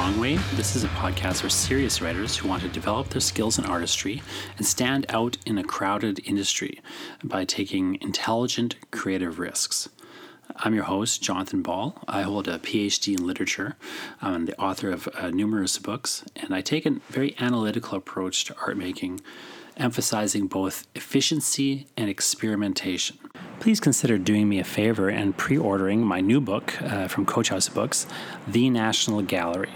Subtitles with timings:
[0.00, 0.36] Wrong Way.
[0.54, 4.22] This is a podcast for serious writers who want to develop their skills in artistry
[4.56, 6.80] and stand out in a crowded industry
[7.22, 9.90] by taking intelligent, creative risks.
[10.56, 12.02] I'm your host, Jonathan Ball.
[12.08, 13.76] I hold a PhD in literature.
[14.22, 18.56] I'm the author of uh, numerous books, and I take a very analytical approach to
[18.66, 19.20] art making,
[19.76, 23.18] emphasizing both efficiency and experimentation.
[23.60, 27.50] Please consider doing me a favor and pre ordering my new book uh, from Coach
[27.50, 28.06] House Books,
[28.48, 29.68] The National Gallery.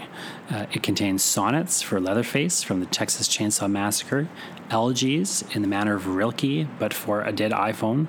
[0.49, 4.27] Uh, it contains sonnets for Leatherface from the Texas Chainsaw Massacre,
[4.71, 8.07] elegies in the manner of Rilke, but for a dead iPhone,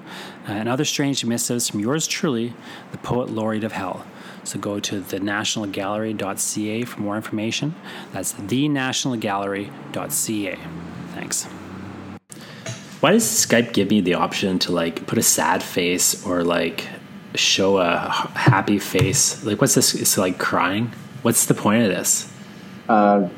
[0.48, 2.54] uh, and other strange missives from yours truly,
[2.92, 4.06] the poet laureate of hell.
[4.44, 7.74] So go to thenationalgallery.ca for more information.
[8.12, 10.58] That's thenationalgallery.ca.
[11.14, 11.46] Thanks.
[13.00, 16.88] Why does Skype give me the option to like put a sad face or like
[17.34, 17.98] show a
[18.34, 19.44] happy face?
[19.44, 19.94] Like, what's this?
[19.94, 20.92] It's like crying.
[21.22, 22.32] What's the point of this?
[22.88, 23.28] Uh,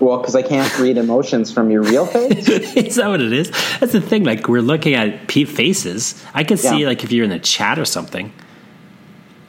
[0.00, 2.48] well, because I can't read emotions from your real face.
[2.76, 3.50] is that what it is?
[3.80, 4.24] That's the thing.
[4.24, 6.22] Like, we're looking at faces.
[6.32, 6.86] I can see Yeah.
[6.86, 8.32] like if you're in the chat or something,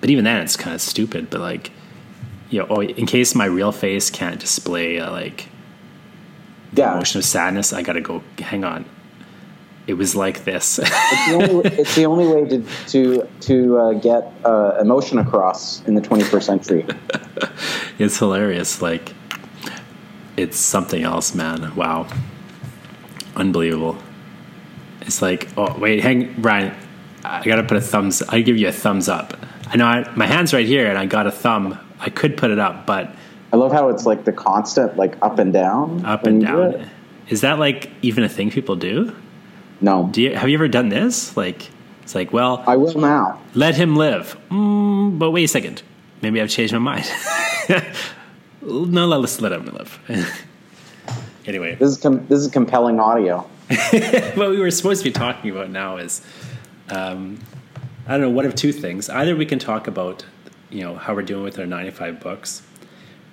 [0.01, 1.29] but even then, it's kind of stupid.
[1.29, 1.71] But like,
[2.49, 5.47] you know, oh, in case my real face can't display uh, like
[6.73, 8.21] yeah, emotion of sadness, I got to go.
[8.39, 8.85] Hang on.
[9.87, 10.79] It was like this.
[10.83, 15.83] it's the only, it's the only way to to to uh, get uh, emotion across
[15.83, 16.85] in the 21st century.
[17.99, 18.81] it's hilarious.
[18.81, 19.13] Like,
[20.37, 21.75] it's something else, man.
[21.75, 22.07] Wow.
[23.35, 23.97] Unbelievable.
[25.01, 26.75] It's like, oh, wait, hang, Brian,
[27.23, 29.37] I gotta put a thumbs, I give you a thumbs up.
[29.67, 31.77] I know I, my hand's right here and I got a thumb.
[31.99, 33.13] I could put it up, but
[33.53, 36.89] I love how it's like the constant, like up and down, up and down.
[37.29, 39.15] Is that like even a thing people do?
[39.81, 41.35] No, Do you, have you ever done this?
[41.35, 41.69] Like,
[42.01, 43.41] it's like, well, I will now.
[43.53, 44.37] let him live.
[44.49, 45.83] Mm, but wait a second.
[46.21, 47.05] Maybe I've changed my mind.
[48.61, 49.99] no, let's let him live.
[51.45, 51.75] anyway.
[51.75, 53.39] This is com- this is compelling audio.
[54.35, 56.21] what we were supposed to be talking about now is
[56.89, 57.39] um,
[58.07, 59.09] I don't know one of two things.
[59.09, 60.25] Either we can talk about
[60.69, 62.61] you know how we're doing with our 95 books,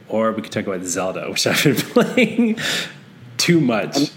[0.09, 2.59] or we could talk about Zelda, which I've been playing
[3.36, 4.10] too much.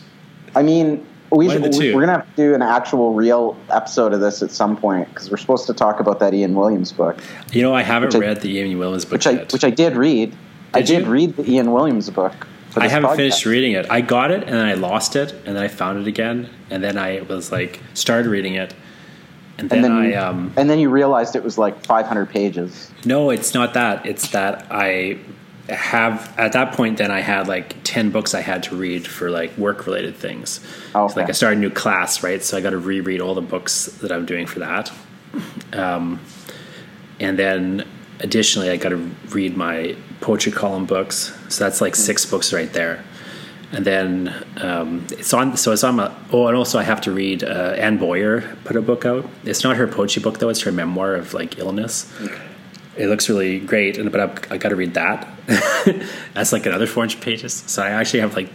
[0.56, 1.06] I mean,
[1.36, 4.52] we should, we- we're gonna have to do an actual real episode of this at
[4.52, 7.18] some point because we're supposed to talk about that Ian Williams book,
[7.52, 9.70] You know, I haven't Which I- read the Ian Williams book which I which I
[9.70, 10.34] did read.
[10.74, 11.12] I Did did you?
[11.12, 12.34] read the Ian Williams book.
[12.72, 13.16] for I haven't podcast.
[13.16, 13.86] finished reading it.
[13.90, 16.84] I got it and then I lost it and then I found it again and
[16.84, 18.74] then I was like started reading it
[19.58, 22.92] and then, And then, I um and then you realized it was like 500 pages.
[23.06, 24.06] No, it's not that.
[24.06, 25.18] It's that I
[25.70, 26.98] have at that point.
[26.98, 30.60] Then I had like ten books I had to read for like work related things.
[30.94, 31.30] Oh, So, like.
[31.30, 32.44] I started a new class, right?
[32.44, 34.92] So I got to reread all the books that I'm doing for that.
[35.74, 36.20] Um,
[37.20, 37.88] and then
[38.20, 38.98] additionally, I got to
[39.30, 41.38] read my poetry column books.
[41.50, 43.04] So that's like six books right there.
[43.72, 45.58] And then um, it's on.
[45.58, 46.14] So it's on my.
[46.32, 47.44] Oh, and also I have to read.
[47.44, 49.28] Uh, Anne Boyer put a book out.
[49.44, 50.50] It's not her poetry book though.
[50.50, 52.12] It's her memoir of like illness.
[52.98, 55.28] It looks really great, and but I've, I got to read that.
[56.34, 57.54] That's like another 400 pages.
[57.68, 58.50] So I actually have like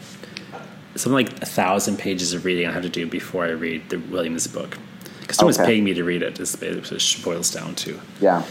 [0.94, 3.98] something like a thousand pages of reading I have to do before I read the
[3.98, 4.78] Williams book.
[5.20, 5.66] Because someone's Okay.
[5.66, 6.40] paying me to read it.
[6.40, 8.00] Is it boils down to.
[8.20, 8.42] Yeah.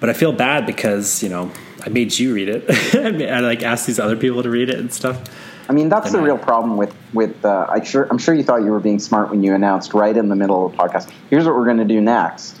[0.00, 1.50] But I feel bad because you know
[1.84, 2.64] I made you read it.
[3.30, 5.20] I like asked these other people to read it and stuff.
[5.68, 7.44] I mean, that's the I- real problem with with.
[7.44, 10.16] Uh, I sure I'm sure you thought you were being smart when you announced right
[10.16, 11.10] in the middle of the podcast.
[11.30, 12.60] Here's what we're going to do next.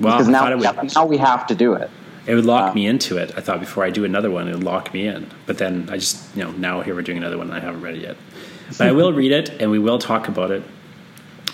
[0.00, 1.90] Well, Because now, we have, now we have to do it.
[2.26, 3.32] it would lock uh, me into it.
[3.36, 5.30] I thought before I do another one, it would lock me in.
[5.46, 7.82] But then I just, you know, now here we're doing another one and I haven't
[7.82, 8.16] read it yet.
[8.78, 10.62] But I will read it and we will talk about it.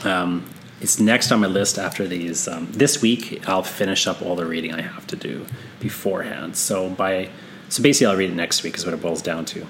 [0.05, 0.49] Um,
[0.81, 2.49] it's next on my list after these.
[2.49, 5.45] Um, this week, I'll finish up all the reading I have to do
[5.79, 6.57] beforehand.
[6.57, 7.29] So by,
[7.69, 9.67] so basically, I'll read it next week is what it boils down to.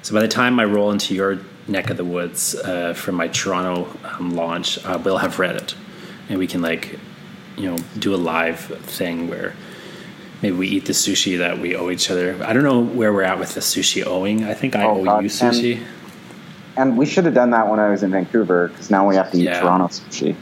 [0.00, 3.28] So by the time I roll into your neck of the woods uh, for my
[3.28, 5.74] Toronto um, launch, uh, we'll have read it,
[6.28, 6.98] and we can like,
[7.56, 9.54] you know, do a live thing where
[10.42, 12.36] maybe we eat the sushi that we owe each other.
[12.44, 14.44] I don't know where we're at with the sushi owing.
[14.44, 15.22] I think I Oh, owe God.
[15.22, 15.82] you sushi.
[16.76, 19.30] And we should have done that when I was in Vancouver because now we have
[19.32, 19.60] to eat Yeah.
[19.60, 20.36] Toronto sushi.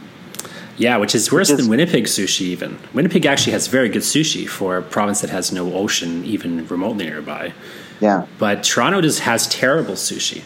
[0.76, 2.40] Yeah, which is worse Which is- than Winnipeg sushi.
[2.42, 6.66] Even Winnipeg actually has very good sushi for a province that has no ocean even
[6.66, 7.52] remotely nearby.
[8.00, 8.24] Yeah.
[8.40, 10.42] But Toronto just has terrible sushi.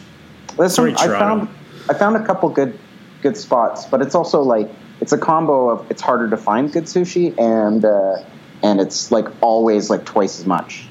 [0.59, 1.19] Listen, Sorry, I Toronto.
[1.47, 1.49] found
[1.89, 2.79] I found a couple good
[3.23, 4.69] good spots, but it's also like
[5.01, 8.23] it's a combo of it's harder to find good sushi and uh,
[8.63, 10.87] and it's like always like twice as much.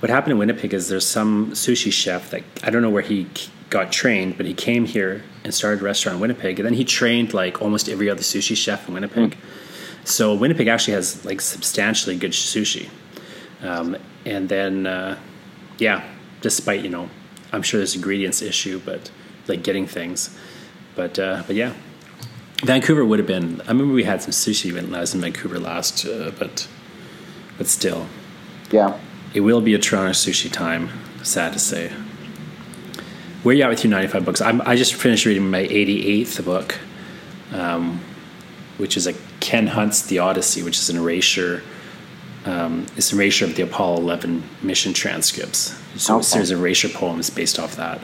[0.00, 3.26] What happened in Winnipeg is there's some sushi chef that I don't know where he
[3.70, 6.84] got trained, but he came here and started a restaurant in Winnipeg, and then he
[6.84, 9.36] trained like almost every other sushi chef in Winnipeg.
[10.04, 12.88] So Winnipeg actually has like substantially good sushi.
[13.60, 15.18] Um, and then, uh,
[15.78, 16.08] yeah,
[16.40, 17.10] despite you know,
[17.52, 19.10] I'm sure there's ingredients issue, but
[19.48, 20.36] like getting things,
[20.94, 21.74] but uh, but yeah,
[22.64, 23.60] Vancouver would have been.
[23.62, 26.66] I remember we had some sushi when I was in Vancouver last, uh, but
[27.56, 28.06] but still,
[28.70, 28.94] Yeah.
[29.34, 30.90] it will be a Toronto sushi time.
[31.22, 31.90] Sad to say.
[33.42, 34.40] Where are you at with your 95 books?
[34.40, 36.78] I'm, I just finished reading my 88th book,
[37.52, 38.00] um,
[38.78, 41.62] which is a Ken Hunt's The Odyssey, which is an erasure.
[42.44, 45.74] Um, it's an erasure of the Apollo 11 mission transcripts.
[45.96, 46.20] So Okay.
[46.20, 48.00] a series of erasure poems based off that,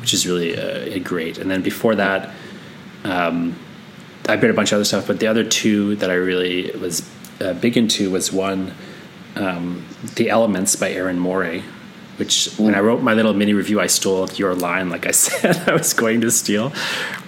[0.00, 1.38] which is really uh, great.
[1.38, 2.30] And then before that,
[3.04, 3.54] um,
[4.28, 7.08] I read a bunch of other stuff, but the other two that I really was
[7.40, 8.74] uh, big into was one,
[9.36, 9.86] um,
[10.16, 11.62] The Elements by Erín Moure,
[12.16, 15.68] which when I wrote my little mini review, I stole your line, like I said
[15.68, 16.72] I was going to steal.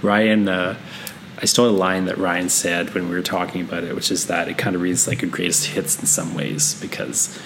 [0.03, 0.77] Ryan, uh,
[1.41, 4.27] I stole a line that Ryan said when we were talking about it, which is
[4.27, 7.39] that it kind of reads like a greatest hits in some ways because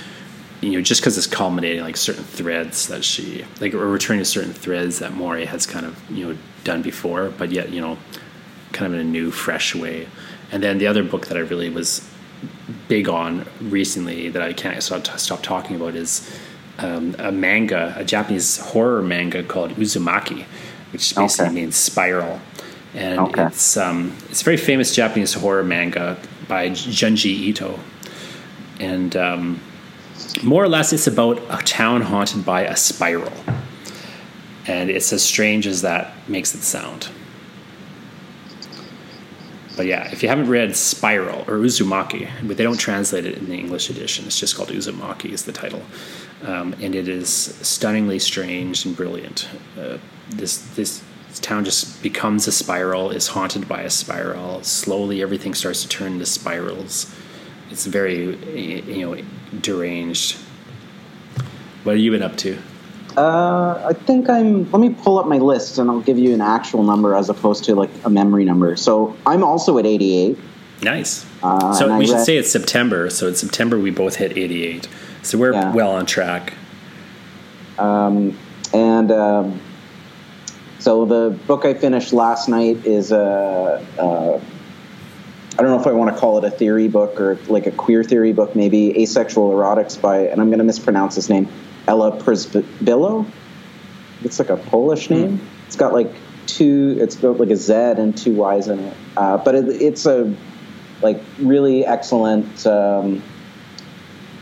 [0.63, 4.25] you know just because it's culminating like certain threads that she like or returning to
[4.25, 7.99] certain threads that Morey has kind of you know done before, but yet you know
[8.73, 10.09] kind of in a new, fresh way.
[10.51, 12.07] And then the other book that I really was
[12.89, 16.29] big on recently that I can't stop, stop talking about is
[16.79, 20.45] um, a manga, a Japanese horror manga called Uzumaki,
[20.93, 21.55] which basically Okay.
[21.55, 22.41] means spiral.
[22.95, 23.45] And Okay.
[23.47, 26.19] it's um, it's a very famous Japanese horror manga
[26.49, 27.79] by Junji Ito,
[28.81, 29.61] and um,
[30.43, 33.33] more or less it's about a town haunted by a spiral,
[34.67, 37.09] and it's as strange as that makes it sound.
[39.77, 43.47] But yeah, if you haven't read Spiral or Uzumaki, but they don't translate it in
[43.47, 45.83] the English edition, it's just called Uzumaki is the title,
[46.43, 49.49] um, and it is stunningly strange and brilliant.
[49.79, 49.99] Uh,
[50.29, 51.03] this this
[51.41, 54.63] town just becomes a spiral, is haunted by a spiral.
[54.63, 57.15] Slowly, everything starts to turn into spirals.
[57.71, 58.37] It's very
[58.85, 59.23] you know
[59.61, 60.37] deranged.
[61.85, 62.59] What have you been up to?
[63.17, 64.71] Uh, I think I'm.
[64.71, 67.65] Let me pull up my list, and I'll give you an actual number as opposed
[67.65, 68.77] to like a memory number.
[68.77, 70.39] So I'm also at 88.
[70.83, 71.27] Nice.
[71.43, 73.11] Uh, so and I we should read- say it's September.
[73.11, 74.89] So in September we both hit 88.
[75.23, 75.73] So we're Yeah.
[75.73, 76.55] well on track.
[77.79, 78.37] Um,
[78.73, 79.61] and um,
[80.79, 83.85] so the book I finished last night is a.
[83.99, 84.41] Uh,
[85.59, 87.71] I don't know if I want to call it a theory book or like a
[87.71, 91.47] queer theory book, maybe Asexual Erotics by, and I'm going to mispronounce his name,
[91.87, 93.27] Ela Przybylo.
[94.25, 95.41] It's like a Polish name.
[95.67, 96.13] It's got like
[96.47, 98.97] two, it's got like a Z and two Y's in it.
[99.17, 100.35] Uh, but it, it's a
[101.03, 103.23] like really excellent um,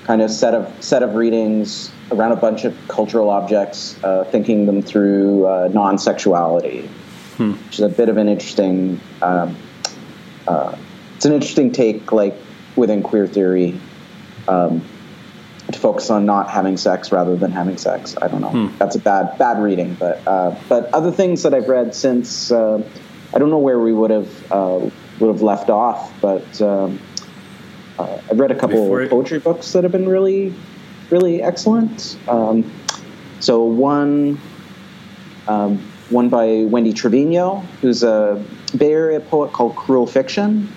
[0.04, 4.66] kind of set of set of readings around a bunch of cultural objects, uh, thinking
[4.66, 6.88] them through uh, non-sexuality,
[7.38, 9.00] which is a bit of an interesting.
[9.22, 9.56] Um,
[10.48, 10.76] uh,
[11.16, 12.34] it's an interesting take, like
[12.76, 13.78] within queer theory,
[14.48, 14.82] um,
[15.80, 18.14] focus on not having sex rather than having sex.
[18.20, 18.70] I don't know.
[18.78, 22.82] That's a bad bad reading, but uh, but other things that I've read since uh,
[23.34, 27.00] I don't know where we would have uh, would have left off, but um,
[27.98, 30.54] uh, I've read a couple Before- poetry books that have been really
[31.10, 32.16] really excellent.
[32.28, 32.70] Um,
[33.40, 34.38] so one
[35.48, 35.78] um,
[36.10, 38.44] one by Wendy Trevino, who's a
[38.76, 40.70] Bay Area poet called Cruel Fiction,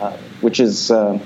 [0.00, 1.18] uh, which is uh,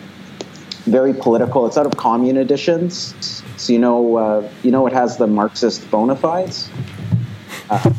[0.89, 1.67] very political.
[1.67, 5.91] It's out of Commune editions, so you know uh, you know it has the Marxist
[5.91, 6.71] bona fides,
[7.71, 7.93] uh,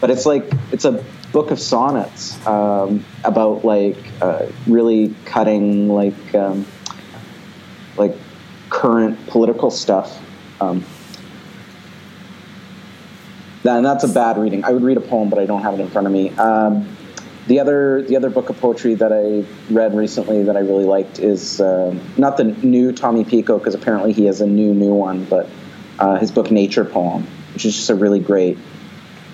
[0.00, 6.34] but it's like it's a book of sonnets um, about like uh, really cutting like
[6.34, 6.66] um,
[7.96, 8.16] like
[8.68, 10.18] current political stuff.
[10.60, 10.84] Um,
[13.64, 14.64] and that's a bad reading.
[14.64, 16.30] I would read a poem, but I don't have it in front of me.
[16.30, 16.96] Um,
[17.46, 21.18] the other the other book of poetry that I read recently that I really liked
[21.18, 25.24] is uh, not the new Tommy Pico because apparently he has a new new one,
[25.24, 25.48] but
[25.98, 28.58] uh, his book Nature Poem, which is just a really great,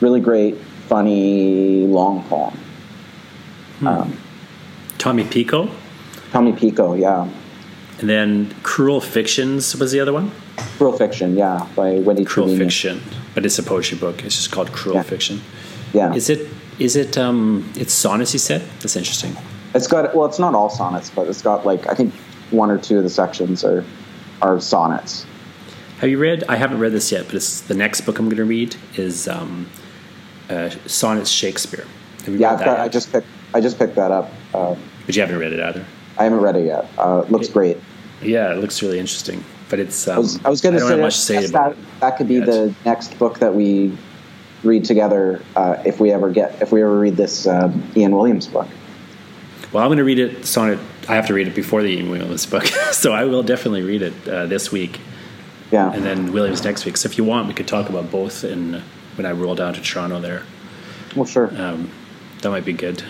[0.00, 0.56] really great,
[0.88, 2.58] funny long poem.
[3.84, 4.16] Um,
[4.98, 5.68] Tommy Pico,
[6.32, 7.28] Tommy Pico, yeah,
[8.00, 10.30] and then Cruel Fictions was the other one.
[10.78, 12.64] Cruel Fiction, yeah, by Wendy Cruel Trevino.
[12.64, 13.02] Fiction,
[13.34, 14.24] but it's a poetry book.
[14.24, 15.02] It's just called Cruel Yeah.
[15.02, 15.42] Fiction.
[15.92, 16.48] Yeah, Is it?
[16.78, 17.16] Is it?
[17.16, 18.32] Um, it's sonnets.
[18.32, 19.34] You said that's interesting.
[19.74, 22.12] It's got well, it's not all sonnets, but it's got like I think
[22.50, 23.84] one or two of the sections are
[24.42, 25.26] are sonnets.
[25.98, 26.44] Have you read?
[26.48, 29.26] I haven't read this yet, but it's the next book I'm going to read is
[29.28, 29.66] um,
[30.50, 31.86] uh, Sonnets Shakespeare.
[32.24, 34.30] Have you Yeah, read I've that got, I just picked I just picked that up.
[34.52, 35.84] Uh, but you haven't read it either.
[36.18, 36.86] I haven't read it yet.
[36.98, 37.78] Uh, it looks great.
[38.22, 40.06] Yeah, it looks really interesting, but it's.
[40.08, 42.34] Um, I was, was going to say, much to say about that, that could be
[42.36, 42.46] Yes.
[42.46, 43.96] the next book that we
[44.66, 48.46] read together uh, if we ever get if we ever read this um, Ian Williams
[48.46, 48.68] book.
[49.72, 50.46] Well, I'm going to read it.
[50.46, 50.78] Sonnet.
[51.08, 54.02] I have to read it before the Ian Williams book, so I will definitely read
[54.02, 55.00] it uh, this week.
[55.70, 55.92] Yeah.
[55.92, 56.96] And then Williams next week.
[56.96, 58.44] So if you want, we could talk about both.
[58.44, 58.76] And
[59.16, 60.44] when I roll down to Toronto, there.
[61.14, 61.50] Well, sure.
[61.60, 61.90] Um,
[62.42, 63.02] that might be good.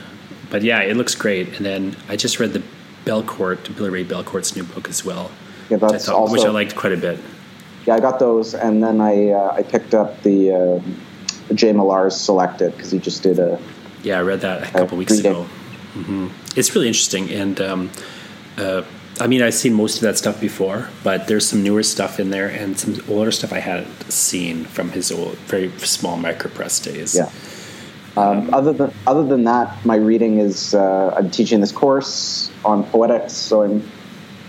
[0.51, 1.57] But yeah, it looks great.
[1.57, 2.63] And then I just read the
[3.05, 5.31] Belcourt, Billy Ray Belcourt's new book as well.
[5.69, 7.19] Yeah, that's thought, also, which I liked quite a bit.
[7.87, 10.91] Yeah, I got those, and then I uh, I picked up the uh,
[11.55, 13.59] Jay Millar's Selected because he just did a.
[14.03, 15.33] Yeah, I read that a couple weeks reading.
[15.33, 15.43] ago.
[15.45, 17.91] hmm It's really interesting, and um,
[18.57, 18.83] uh,
[19.19, 22.31] I mean, I've seen most of that stuff before, but there's some newer stuff in
[22.31, 27.17] there and some older stuff I hadn't seen from his old, very small micropress days.
[27.17, 27.31] Yeah.
[28.17, 32.85] Um, other than other than that, my reading is uh, I'm teaching this course on
[32.85, 33.87] poetics, so I'm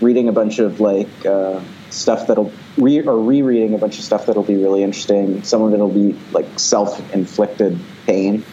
[0.00, 4.26] reading a bunch of like uh, stuff that'll re or rereading a bunch of stuff
[4.26, 5.42] that'll be really interesting.
[5.42, 8.44] Some of it'll be like self-inflicted pain.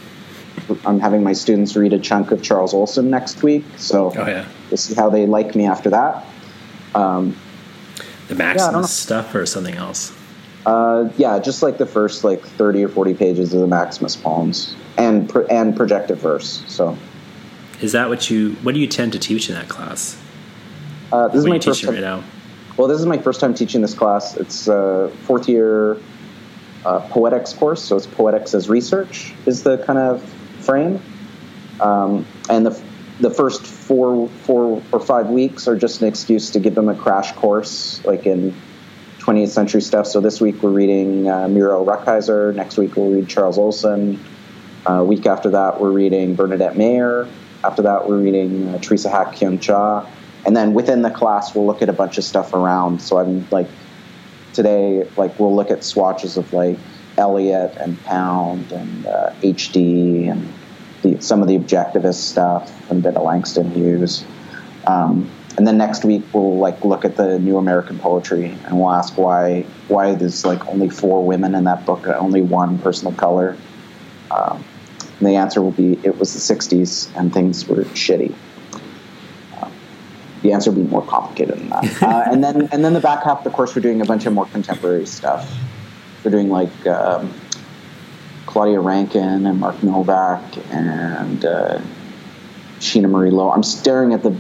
[0.86, 4.46] I'm having my students read a chunk of Charles Olson next week, so Oh yeah,
[4.70, 6.25] we'll see how they like me after that.
[6.96, 7.36] Um,
[8.27, 8.36] the.
[8.36, 10.12] Maximus stuff or something else.
[10.65, 14.75] uh, yeah, just like the first like 30 or 40 pages of the Maximus poems
[14.98, 16.63] and pro- and projective verse.
[16.67, 16.98] So
[17.82, 18.53] Is that what you?
[18.63, 20.20] What do you tend to teach in that class?
[21.12, 22.03] uh, this is my first teaching time.
[22.03, 22.24] right now?
[22.77, 24.36] Well, this is my first time teaching this class.
[24.36, 25.98] It's a fourth year
[26.84, 30.22] uh, poetics course, so it's poetics as research is the kind of
[30.60, 31.01] frame.
[31.79, 32.82] Um, and the
[33.22, 36.96] the first four four or five weeks are just an excuse to give them a
[36.96, 38.53] crash course, like in
[39.20, 40.05] 20th century stuff.
[40.05, 42.53] So this week we're reading uh, Muriel Rukeyser.
[42.53, 44.24] Next week we'll read Charles Olson.
[44.86, 47.27] Uh, week after that we're reading Bernadette Mayer.
[47.63, 50.05] After that we're reading uh, Theresa Hak Kyung Cha.
[50.45, 53.01] And then within the class we'll look at a bunch of stuff around.
[53.01, 53.67] So I'm like
[54.53, 56.77] today, like we'll look at swatches of like
[57.17, 60.51] Eliot and Pound and uh, HD and
[61.01, 64.25] the, some of the objectivist stuff and a bit of Langston Hughes.
[64.87, 68.91] Um, and then next week we'll like look at the new American poetry and we'll
[68.91, 73.07] ask why why there's like only four women in that book, and only one person
[73.07, 73.57] of color.
[74.31, 74.63] Um,
[75.19, 78.35] and the answer will be it was the '60s and things were shitty.
[80.45, 82.03] The answer would be more complicated than that.
[82.03, 84.27] uh, and then and then the back half of the course we're doing a bunch
[84.27, 85.51] of more contemporary stuff.
[86.23, 87.33] We're doing like um,
[88.45, 91.81] Claudia Rankine and Mark Nowak and uh,
[92.77, 93.49] Sheena Marie Lowe.
[93.49, 94.37] I'm staring at the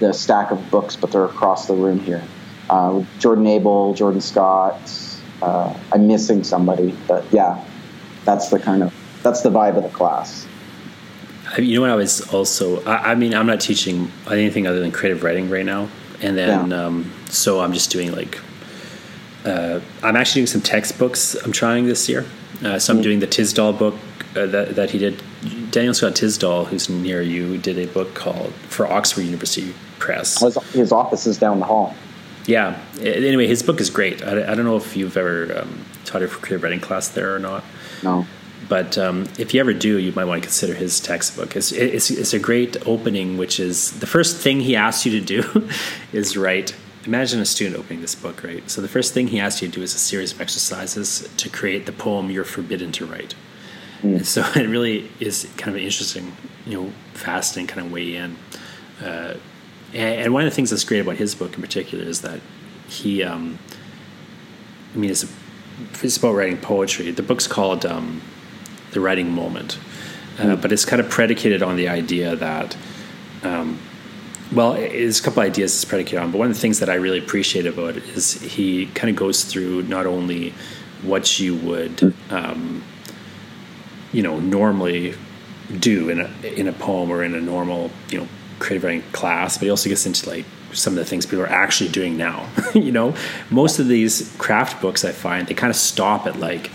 [0.00, 2.22] the stack of books, but they're across the room here.
[2.68, 4.78] Uh, Jordan Abel, Jordan Scott.
[5.40, 7.64] Uh, I'm missing somebody, but yeah,
[8.26, 10.46] that's the kind of that's the vibe of the class.
[11.56, 12.82] I- You know what I was also.
[12.84, 15.88] I, I mean, I'm not teaching anything other than creative writing right now,
[16.20, 16.86] and then Yeah.
[16.86, 18.38] um, so I'm just doing like.
[19.44, 21.34] Uh, I'm actually doing some textbooks.
[21.44, 22.26] I'm trying this year,
[22.64, 23.02] uh, so I'm Mm.
[23.02, 23.94] doing the Tysdal book
[24.36, 25.22] uh, that that he did.
[25.70, 30.40] Daniel Scott Tysdal, who's near you, did a book called for Oxford University Press.
[30.40, 31.94] His, his office is down the hall.
[32.46, 32.76] Yeah.
[33.00, 34.22] Anyway, his book is great.
[34.24, 37.38] I, I don't know if you've ever um, taught a creative writing class there or
[37.38, 37.62] not.
[38.02, 38.26] No,
[38.68, 41.56] But um, if you ever do, you might want to consider his textbook.
[41.56, 45.24] It's, it's, it's a great opening, which is the first thing he asks you to
[45.24, 45.68] do
[46.12, 46.74] is write.
[47.04, 48.68] Imagine a student opening this book, right?
[48.68, 51.48] So the first thing he asks you to do is a series of exercises to
[51.48, 53.34] create the poem you're forbidden to write.
[54.02, 56.32] And so it really is kind of an interesting,
[56.66, 58.36] you know, fascinating kind of way in.
[59.02, 59.34] Uh,
[59.94, 62.40] and, and one of the things that's great about his book in particular is that
[62.88, 63.58] he, um,
[64.94, 65.24] I mean, it's,
[66.02, 67.10] it's about writing poetry.
[67.10, 68.20] The book's called um,
[68.92, 69.78] The Writing Moment,
[70.38, 72.76] uh, but it's kind of predicated on the idea that,
[73.42, 73.78] um,
[74.52, 76.94] well, there's a couple ideas it's predicated on, but one of the things that I
[76.94, 80.54] really appreciate about it is he kind of goes through not only
[81.02, 82.82] what you would, um,
[84.12, 85.14] you know, normally
[85.78, 88.28] do in a in a poem or in a normal, you know,
[88.58, 91.48] creative writing class, but he also gets into like some of the things people are
[91.48, 92.48] actually doing now.
[92.74, 93.14] you know,
[93.50, 96.70] most of these craft books I find they kind of stop at like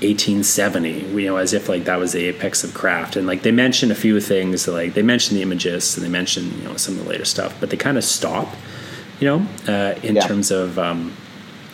[0.00, 0.90] 1870,
[1.20, 3.16] you know, as if like that was the apex of craft.
[3.16, 6.44] And like they mention a few things, like they mention the imagists and they mention
[6.58, 8.54] you know some of the later stuff, but they kind of stop,
[9.20, 10.26] you know, uh, in Yeah.
[10.26, 11.12] terms of um,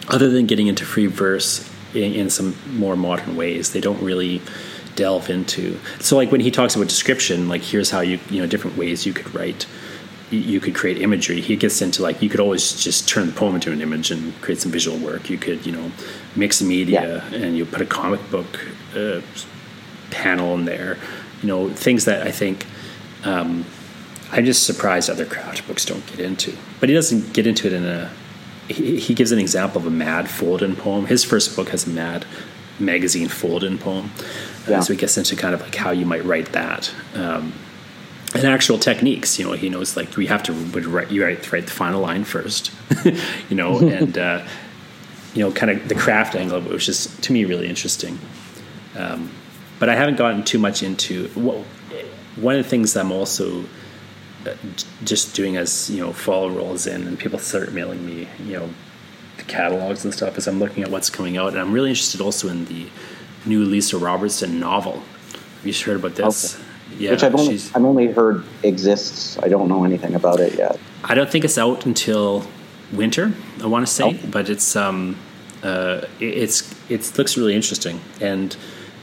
[0.09, 4.41] other than getting into free verse in, in some more modern ways, they don't really
[4.97, 5.79] delve into.
[6.01, 9.05] So like when he talks about description, like here's how you you know different ways
[9.07, 9.67] you could write.
[10.39, 11.41] You- could create imagery.
[11.41, 14.33] He gets into like you could always just turn the poem into an image and
[14.43, 15.29] create some visual work.
[15.31, 15.91] You could you know
[16.37, 18.47] mix media and you put a comic book
[18.97, 19.21] uh,
[20.11, 20.97] panel in there.
[21.43, 22.67] You know things that I think
[23.25, 23.65] um,
[24.33, 26.57] I'm just surprised other craft books don't get into.
[26.81, 28.11] But he doesn't get into it in a.
[28.69, 31.05] He, he gives an example of a mad fold-in poem.
[31.07, 32.25] His first book has a mad
[32.79, 34.11] magazine fold-in poem,
[34.67, 36.91] Uh, so he gets into kind of like how you might write that.
[37.15, 37.53] Um,
[38.35, 39.39] and actual techniques.
[39.39, 42.25] You know, he knows like we have to write you write, write the final line
[42.25, 42.73] first.
[43.49, 44.47] you know, and uh,
[45.35, 48.19] you know, kind of the craft angle of it, which is to me really interesting.
[48.97, 49.31] Um,
[49.79, 51.31] but I haven't gotten too much into.
[51.37, 51.65] Well,
[52.37, 53.65] one of the things I'm also
[54.47, 54.55] uh,
[55.05, 58.69] just doing as you know fall rolls in and people start mailing me you know
[59.37, 62.21] the catalogs and stuff as I'm looking at what's coming out and I'm really interested
[62.21, 62.89] also in the
[63.47, 65.03] new Lisa Robertson novel.
[65.33, 66.57] Have you heard about this?
[66.57, 66.64] Okay.
[66.99, 69.39] Yeah, which I've only I've only heard exists.
[69.39, 70.79] I don't know anything about it yet.
[71.05, 72.47] I don't think it's out until
[72.93, 73.33] winter.
[73.63, 74.29] I want to say, oh.
[74.31, 75.17] but it's um,
[75.63, 78.57] uh, it's it looks really interesting and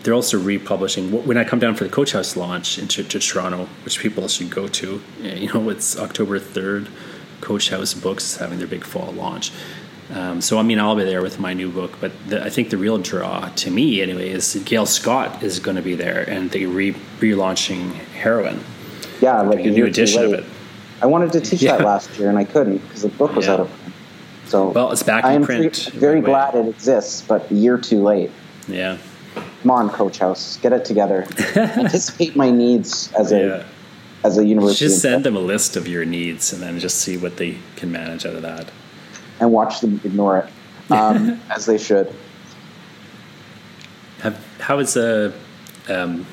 [0.03, 1.11] they're also republishing.
[1.25, 4.49] When I come down for the Coach House launch into to Toronto, which people should
[4.49, 6.89] go to, you know, it's October third.
[7.39, 9.51] Coach House Books is having their big fall launch.
[10.13, 11.97] Um, so I mean, I'll be there with my new book.
[12.01, 15.77] But the, I think the real draw to me, anyway, is Gail Scott is going
[15.77, 18.63] to be there, and they re relaunching Heroine.
[19.21, 20.45] Yeah, like a new edition of it.
[21.01, 21.77] I wanted to teach yeah.
[21.77, 23.53] that last year, and I couldn't because the book was yeah.
[23.53, 23.95] out of print.
[24.47, 25.91] So well, it's back in I am print.
[25.93, 28.31] very glad it exists, but a year too late.
[28.67, 28.97] Yeah.
[29.61, 31.25] Come on, Coach House, get it together.
[31.55, 33.63] Anticipate my needs as a yeah.
[34.25, 34.87] as a university.
[34.87, 37.91] Just send them a list of your needs, and then just see what they can
[37.91, 38.71] manage out of that.
[39.41, 42.13] And watch them ignore it, um, as they should.
[44.19, 45.33] Have, how is a
[45.89, 46.25] uh, um,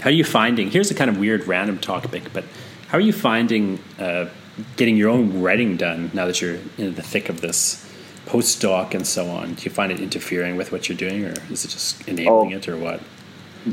[0.00, 0.70] how are you finding?
[0.70, 2.44] Here's a kind of weird random topic, but
[2.88, 4.30] how are you finding uh,
[4.76, 7.88] getting your own writing done now that you're in the thick of this?
[8.26, 11.64] postdoc and so on, do you find it interfering with what you're doing, or is
[11.64, 13.00] it just enabling oh, it, or what?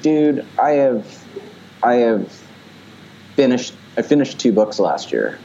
[0.01, 1.25] Dude, I have,
[1.83, 2.31] I have
[3.35, 3.73] finished.
[3.97, 5.39] I finished two books last year.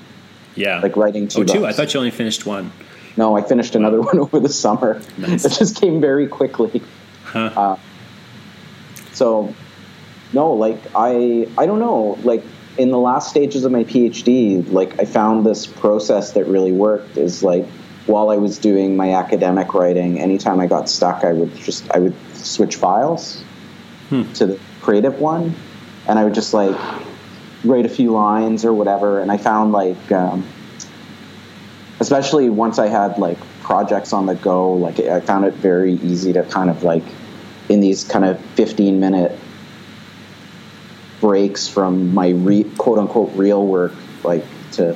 [0.55, 1.43] Yeah, like writing two.
[1.43, 1.67] Oh, two.
[1.67, 2.73] I thought you only finished one.
[3.17, 5.01] No, I finished another one over the summer.
[5.19, 5.45] Nice.
[5.45, 6.83] It just came very quickly.
[7.25, 7.51] Huh.
[7.57, 7.79] Uh,
[9.13, 9.55] so,
[10.33, 12.43] no, like I, I don't know, like
[12.77, 17.17] in the last stages of my PhD, like I found this process that really worked.
[17.17, 17.67] Is like
[18.07, 21.99] while I was doing my academic writing, anytime I got stuck, I would just I
[21.99, 23.43] would switch files
[24.09, 24.31] hmm.
[24.35, 25.55] to the creative one,
[26.09, 26.77] and I would just like
[27.65, 29.21] write a few lines or whatever.
[29.21, 30.47] And I found like, um,
[32.05, 36.35] especially once I had like projects on the go, like I found it very easy
[36.35, 37.03] to kind of like
[37.71, 39.39] in these kind of 15 minute
[41.23, 44.95] breaks from my re- quote unquote real work, like to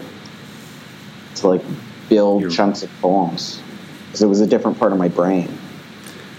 [1.37, 1.62] to like
[2.11, 3.62] build you're, chunks of poems
[4.07, 5.51] because it was a different part of my brain.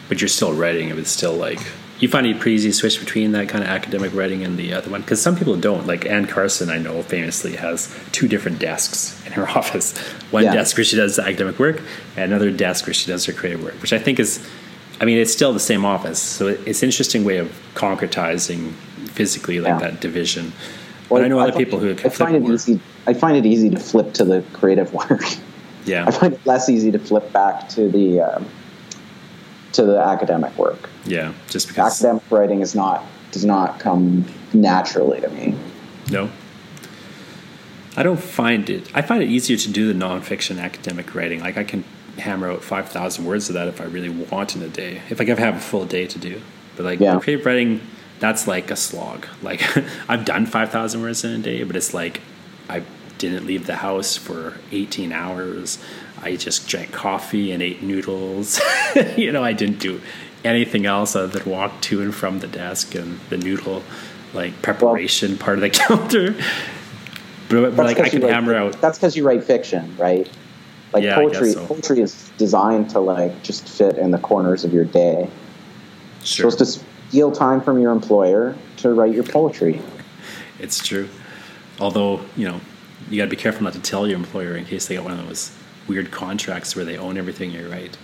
[0.08, 0.90] But you're still writing.
[0.90, 1.62] It was still like
[2.00, 4.74] you find it pretty easy to switch between that kind of academic writing and the
[4.74, 5.86] other one because some people don't.
[5.86, 9.98] Like Anne Carson, I know famously has two different desks in her office.
[10.32, 10.54] One yeah.
[10.54, 11.82] desk where she does academic work,
[12.16, 14.48] and another desk where she does her creative work, which I think is.
[15.02, 18.74] I mean, it's still the same office, so it's an interesting way of concretizing
[19.12, 19.90] physically like yeah.
[19.90, 20.52] that division.
[21.10, 22.82] Well, but I know other I people who I find it easy.
[23.08, 25.24] I find it easy to flip to the creative work.
[25.86, 28.46] Yeah, I find it less easy to flip back to the um,
[29.74, 30.90] to the academic work.
[31.10, 35.56] Yeah, just because academic writing is not does not come naturally to me.
[36.12, 36.30] No,
[37.98, 38.90] I don't find it.
[38.94, 41.42] I find it easier to do the nonfiction academic writing.
[41.42, 41.84] Like I can
[42.18, 45.02] hammer out five thousand words of that if I really want in a day.
[45.10, 46.42] If I can have a full day to do.
[46.76, 47.20] But like yeah.
[47.20, 47.82] creative writing,
[48.20, 49.28] that's like a slog.
[49.42, 49.62] Like
[50.08, 52.22] I've done five thousand words in a day, but it's like
[52.70, 52.84] I
[53.18, 55.78] didn't leave the house for 18 hours.
[56.22, 58.62] I just drank coffee and ate noodles.
[59.18, 60.02] you know, I didn't do
[60.44, 63.84] anything else other than walk to and from the desk and the noodle
[64.34, 66.36] like preparation well, part of the counter.
[67.50, 68.82] But, but like I can hammer write, out.
[68.82, 70.30] That's because you write fiction, right?
[70.94, 71.66] Like yeah, poetry, so.
[71.66, 75.30] poetry is designed to like just fit in the corners of your day.
[76.24, 76.52] Sure.
[76.52, 79.82] supposed to steal time from your employer to write your poetry.
[80.60, 81.08] It's true.
[81.80, 82.60] Although you know,
[83.10, 85.20] you got to be careful not to tell your employer in case they got one
[85.20, 85.56] of those
[85.88, 87.98] weird contracts where they own everything you write.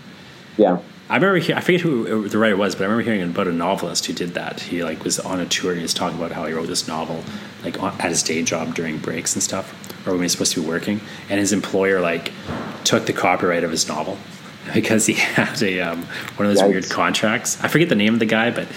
[0.58, 0.80] Yeah.
[1.08, 4.08] I remember, I forget who the writer was, but I remember hearing about a novelist
[4.08, 4.60] who did that.
[4.60, 6.88] He like was on a tour and he was talking about how he wrote this
[6.88, 7.24] novel,
[7.64, 9.72] like at his day job during breaks and stuff,
[10.08, 11.02] or when he was supposed to be working.
[11.30, 12.32] And his employer like
[12.84, 14.18] took the copyright of his novel
[14.74, 16.04] because he had a um,
[16.38, 16.70] one of those Yikes.
[16.70, 17.64] weird contracts.
[17.64, 18.68] I forget the name of the guy, but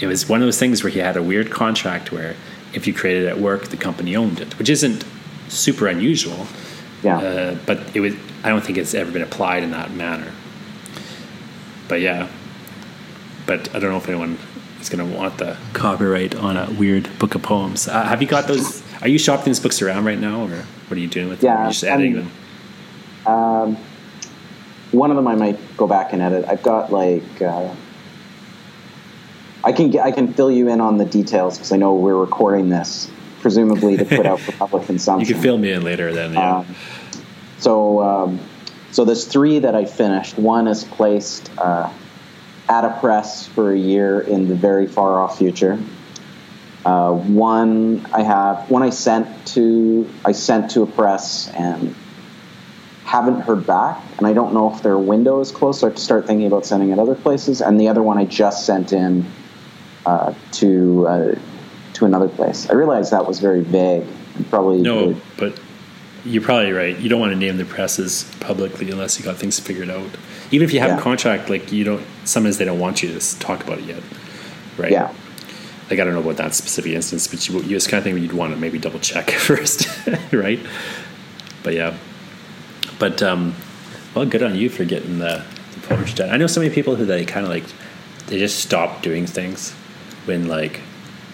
[0.00, 2.34] it was one of those things where he had a weird contract where
[2.74, 5.04] if you created it at work, the company owned it, which isn't
[5.48, 6.48] super unusual.
[7.04, 7.18] Yeah.
[7.18, 8.18] Uh, but it would.
[8.42, 10.32] I don't think it's ever been applied in that manner.
[11.88, 12.28] But yeah.
[13.46, 14.38] But I don't know if anyone
[14.80, 17.88] is going to want the copyright on a weird book of poems.
[17.88, 18.82] Uh, have you got those?
[19.02, 21.54] Are you shopping these books around right now, or what are you doing with yeah,
[21.54, 21.62] them?
[21.62, 22.30] Are you just editing them?
[23.26, 23.76] Um,
[24.92, 26.44] one of them I might go back and edit.
[26.48, 27.42] I've got like.
[27.42, 27.74] Uh,
[29.64, 32.14] I can get, I can fill you in on the details because I know we're
[32.14, 35.28] recording this presumably to put out for public consumption.
[35.28, 36.34] You can fill me in later then.
[36.34, 36.58] Yeah.
[36.58, 36.66] Um,
[37.58, 38.40] so, um,
[38.96, 40.38] so there's three that I finished.
[40.38, 41.92] One is placed uh,
[42.66, 45.78] at a press for a year in the very far off future.
[46.82, 51.94] Uh, one I have one I sent to I sent to a press and
[53.04, 55.80] haven't heard back, and I don't know if their window is closed.
[55.80, 57.60] So I have to start thinking about sending it other places.
[57.60, 59.26] And the other one I just sent in
[60.06, 61.34] uh, to uh,
[61.92, 62.70] to another place.
[62.70, 64.06] I realized that was very vague
[64.36, 65.60] and probably no, would, but
[66.26, 66.98] you're probably right.
[66.98, 70.10] You don't want to name the presses publicly unless you got things figured out.
[70.50, 70.98] Even if you have yeah.
[70.98, 72.04] a contract, like you don't.
[72.24, 74.02] Sometimes they don't want you to talk about it yet,
[74.76, 74.92] right?
[74.92, 75.12] Yeah.
[75.88, 78.18] Like I don't know about that specific instance, but you, you it's kind of thing
[78.18, 79.88] you'd want to maybe double check first,
[80.32, 80.58] right?
[81.62, 81.96] But yeah,
[82.98, 83.54] but um,
[84.14, 85.44] well, good on you for getting the,
[85.88, 86.30] the done.
[86.30, 87.64] I know so many people who they kind of like
[88.26, 89.72] they just stop doing things
[90.24, 90.80] when like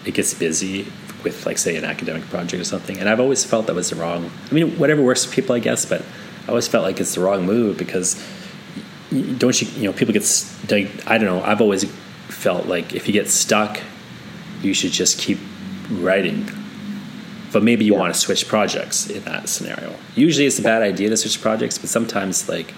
[0.05, 0.87] it gets busy
[1.23, 2.99] with like say an academic project or something.
[2.99, 4.31] And I've always felt that was the wrong.
[4.51, 6.03] I mean, whatever works for people, I guess, but
[6.47, 8.23] I always felt like it's the wrong move because
[9.11, 10.25] don't you you know people get
[10.71, 11.43] like I don't know.
[11.43, 11.85] I've always
[12.29, 13.81] felt like if you get stuck,
[14.63, 15.39] you should just keep
[15.91, 16.49] writing.
[17.53, 18.01] But maybe you yeah.
[18.01, 19.95] want to switch projects in that scenario.
[20.15, 22.73] Usually, it's a bad idea to switch projects, but sometimes like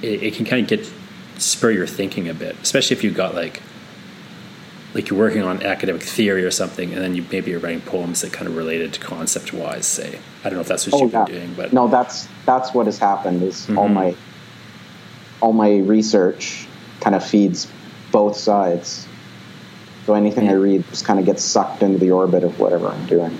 [0.00, 0.90] it, it can kind of get
[1.38, 3.60] spur your thinking a bit, especially if you've got like
[4.94, 8.20] like you're working on academic theory or something, and then you maybe you're writing poems
[8.20, 9.86] that kind of related to concept wise.
[9.86, 11.24] Say, I don't know if that's what oh, you've yeah.
[11.24, 13.42] been doing, but no, that's that's what has happened.
[13.42, 13.78] Is mm-hmm.
[13.78, 14.14] all my
[15.40, 16.66] all my research
[17.00, 17.70] kind of feeds
[18.10, 19.06] both sides.
[20.06, 20.52] So anything yeah.
[20.52, 23.38] I read just kind of gets sucked into the orbit of whatever I'm doing.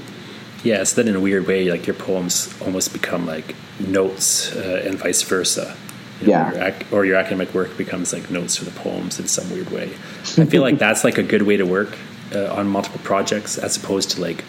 [0.65, 4.83] Yeah, so then in a weird way, like your poems almost become like notes, uh,
[4.85, 5.77] and vice versa.
[6.23, 6.53] You know, yeah.
[6.53, 9.71] Your ac- or your academic work becomes like notes for the poems in some weird
[9.71, 9.93] way.
[10.39, 11.97] I feel like that's like a good way to work
[12.35, 14.45] uh, on multiple projects as opposed to like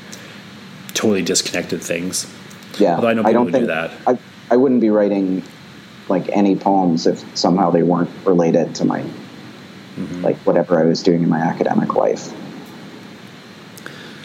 [0.93, 2.31] totally disconnected things.
[2.79, 2.95] Yeah.
[2.95, 3.91] Although I know people I don't think, do that.
[4.07, 4.17] I,
[4.51, 5.43] I wouldn't be writing
[6.09, 10.21] like any poems if somehow they weren't related to my mm-hmm.
[10.23, 12.31] like whatever I was doing in my academic life.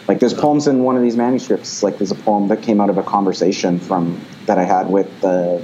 [0.07, 1.83] Like there's poems in one of these manuscripts.
[1.83, 5.21] Like there's a poem that came out of a conversation from that I had with
[5.21, 5.63] the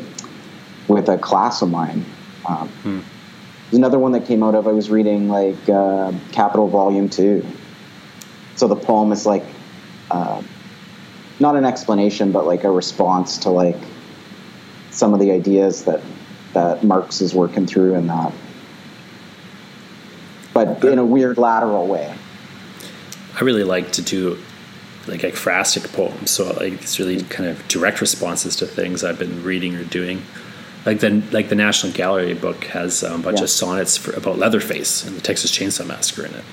[0.87, 2.05] with a class of mine.
[2.47, 2.99] Um, hmm.
[3.65, 7.45] There's another one that came out of I was reading like uh, Capital Volume Two.
[8.55, 9.43] So the poem is like
[10.11, 10.41] uh,
[11.39, 13.77] not an explanation, but like a response to like
[14.91, 16.01] some of the ideas that
[16.53, 18.31] that Marx is working through in that,
[20.53, 22.13] but in a weird lateral way.
[23.35, 24.37] I really like to do
[25.07, 29.43] like ekphrastic poems, so like it's really kind of direct responses to things I've been
[29.43, 30.23] reading or doing
[30.85, 33.45] like the like the National Gallery book has um, a bunch yeah.
[33.45, 36.43] of sonnets for, about Leatherface and the Texas Chainsaw Massacre in it.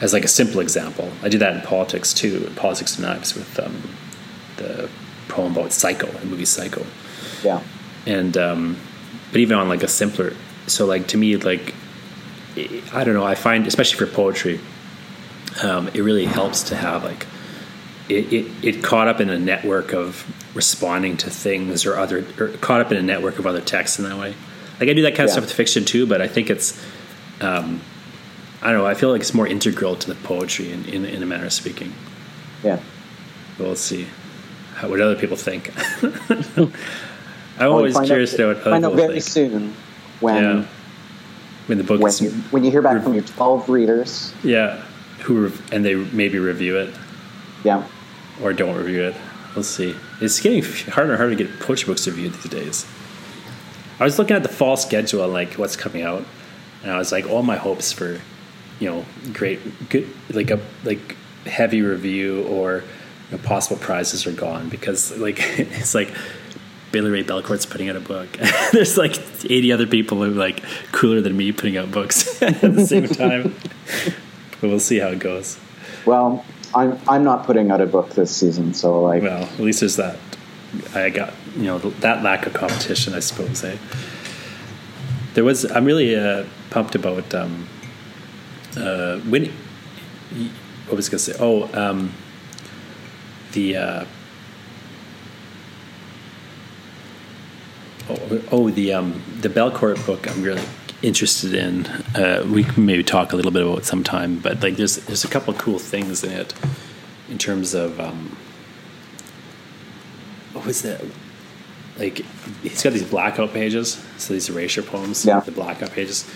[0.00, 3.34] As like a simple example, I do that in politics too, in Politics of Knives
[3.34, 3.82] with um,
[4.56, 4.88] the
[5.28, 6.86] poem about Psycho, the movie Psycho.
[7.42, 7.62] Yeah.
[8.06, 8.76] And um,
[9.32, 10.34] but even on like a simpler,
[10.66, 11.74] so like to me like
[12.92, 14.60] I don't know, I find especially for poetry,
[15.62, 17.26] um, it really helps to have like
[18.08, 20.24] it, it, it caught up in a network of
[20.56, 24.08] responding to things or other or caught up in a network of other texts in
[24.08, 24.34] that way.
[24.80, 26.82] Like I do that kind of stuff with fiction too, but I think it's
[27.40, 27.80] um,
[28.62, 28.86] I don't know.
[28.86, 31.52] I feel like it's more integral to the poetry in, in, in a manner of
[31.52, 31.92] speaking.
[32.62, 32.80] Yeah.
[33.58, 34.06] Well, see
[34.74, 35.72] How, what other people think.
[37.58, 39.24] I'm always curious out, to know what other find out very think.
[39.24, 39.74] soon
[40.20, 40.66] when yeah.
[41.66, 44.34] when the book when, you, when you hear back from your 12 readers.
[44.42, 44.82] Yeah,
[45.22, 46.94] who and they maybe review it.
[47.64, 47.86] Yeah
[48.42, 49.14] or don't review it.
[49.56, 49.96] Let's see.
[50.20, 52.86] It's getting harder and harder to get poetry books reviewed these days.
[53.98, 56.24] I was looking at the fall schedule and like what's coming out,
[56.82, 58.20] and I was like, all my hopes for,
[58.78, 61.16] you know, great, good, like a like
[61.46, 62.84] heavy review or
[63.30, 66.12] you know, possible prizes are gone because like it's like
[66.92, 68.28] Billy Ray Belcourt's putting out a book.
[68.72, 72.60] There's like 80 other people who are like cooler than me putting out books at
[72.60, 73.54] the same time.
[74.60, 75.58] but we'll see how it goes.
[76.04, 76.44] Well,
[76.76, 79.22] I'm I'm not putting out a book this season, so like.
[79.22, 80.18] Well, at least there's that.
[80.94, 83.64] I got you know that lack of competition, I suppose.
[83.64, 83.78] Eh?
[85.34, 85.64] There was.
[85.72, 87.66] I'm really uh, pumped about um,
[88.76, 89.50] uh, when.
[90.86, 91.36] What was I to say?
[91.40, 92.12] Oh, um,
[93.52, 93.76] the.
[93.76, 94.04] Uh,
[98.10, 100.28] oh, oh, the um, the Belcourt book.
[100.28, 100.62] I'm really
[101.02, 101.86] interested in.
[102.14, 105.24] Uh, we can maybe talk a little bit about it sometime, but like there's there's
[105.24, 106.54] a couple of cool things in it
[107.28, 108.36] in terms of um,
[110.52, 111.04] what was that?
[111.98, 112.18] Like
[112.62, 115.40] he's got these blackout pages, so these erasure poems, yeah.
[115.40, 116.28] the blackout pages.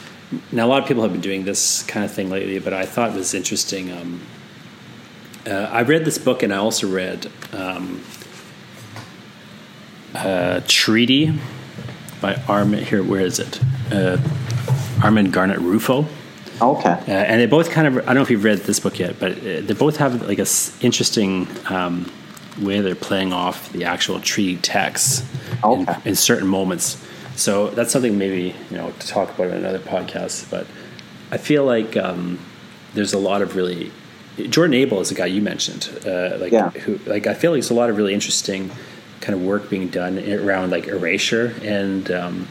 [0.52, 2.86] Now a lot of people have been doing this kind of thing lately, but I
[2.86, 3.90] thought it was interesting.
[3.90, 4.20] Um,
[5.46, 8.02] uh, I read this book, and I also read um,
[10.14, 11.38] uh, Treaty
[12.20, 12.86] by Armand.
[12.86, 13.60] Here, where is it?
[13.90, 14.18] Uh,
[15.02, 16.06] Armand Garnet Ruffo.
[16.60, 16.90] Okay.
[16.90, 19.18] Uh, and they both kind of, I don't know if you've read this book yet,
[19.18, 22.10] but uh, they both have like a s- interesting um,
[22.60, 25.24] way they're playing off the actual treaty text
[25.64, 25.92] Okay.
[26.04, 27.02] in, in certain moments.
[27.36, 30.50] So that's something maybe, you know, to talk about in another podcast.
[30.50, 30.66] But
[31.30, 32.38] I feel like um,
[32.92, 33.90] there's a lot of really,
[34.50, 35.88] Jordan Abel is the guy you mentioned.
[36.06, 36.68] Uh, like, Yeah.
[36.70, 38.70] who, like, I feel like there's a lot of really interesting
[39.22, 42.48] kind of work being done around like erasure and, um,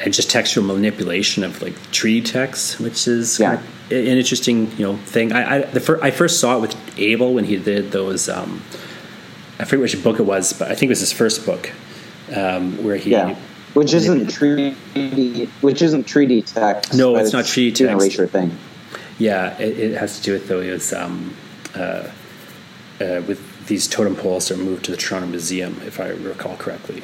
[0.00, 3.56] and just textual manipulation of like treaty text, which is Yeah.
[3.56, 5.32] kind of an interesting you know thing.
[5.32, 8.28] I I, the fir- I first saw it with Abel when he did those.
[8.28, 8.62] Um,
[9.58, 11.70] I forget which book it was, but I think it was his first book
[12.34, 13.10] um, where he.
[13.10, 13.36] Yeah.
[13.74, 16.92] Which isn't treaty, which isn't treaty text.
[16.94, 18.02] No, but it's not treaty text.
[18.04, 18.56] erasure thing.
[19.18, 20.60] Yeah, it, it has to do with though.
[20.60, 21.34] It was um,
[21.74, 21.78] uh,
[23.00, 26.56] uh, with these totem poles that were moved to the Toronto Museum, if I recall
[26.56, 27.02] correctly,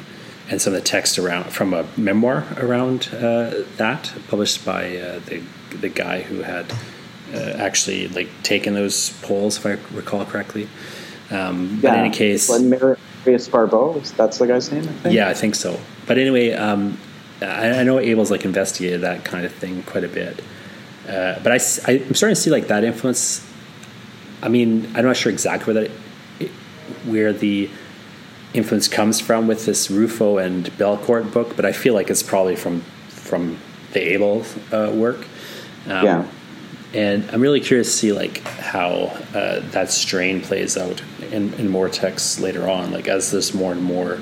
[0.49, 5.19] and some of the text around from a memoir around uh, that, published by uh,
[5.19, 5.41] the
[5.81, 6.65] the guy who had
[7.33, 10.67] uh, actually like taken those poles, if I recall correctly.
[11.29, 14.83] Um, But in any case, Marius Barbeau, that's the guy's name.
[14.83, 15.15] I think?
[15.15, 15.79] yeah, I think so.
[16.07, 16.97] But anyway, um,
[17.41, 20.41] I, I know Abel's like investigated that kind of thing quite a bit.
[21.07, 23.45] Uh, but I, am starting to see like that influence.
[24.41, 25.91] I mean, I'm not sure exactly where that
[27.05, 27.69] where the
[28.53, 32.55] influence comes from with this Ruffo and Belcourt book, but I feel like it's probably
[32.55, 33.57] from from
[33.93, 35.25] the Abel uh, work.
[35.87, 36.27] Um, Yeah.
[36.91, 41.69] And I'm really curious to see like how uh, that strain plays out in, in
[41.69, 44.17] more texts later on, like as there's more and more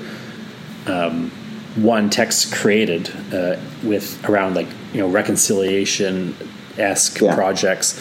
[0.86, 1.30] um,
[1.76, 6.34] one text created uh, with around like you know reconciliation
[6.76, 7.34] esque Yeah.
[7.34, 7.98] projects,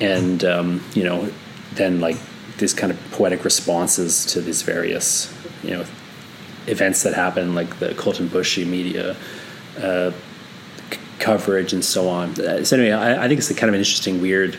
[0.00, 1.30] and um, you know
[1.74, 2.16] then like
[2.58, 5.32] these kind of poetic responses to these various
[5.68, 5.84] you know
[6.66, 9.16] events that happen, like the Colten Boushie media
[9.80, 10.10] uh,
[10.90, 12.30] c- coverage and so on.
[12.40, 14.56] Uh, So anyway, I, I think it's a kind of an interesting, weird.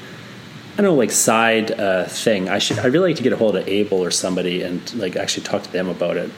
[0.74, 2.48] I don't know, like side uh, thing.
[2.50, 2.80] I should.
[2.80, 5.64] I really like to get a hold of Abel or somebody and like actually talk
[5.64, 6.32] to them about it.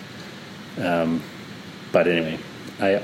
[0.80, 1.22] Um,
[1.92, 2.40] but anyway,
[2.80, 3.04] I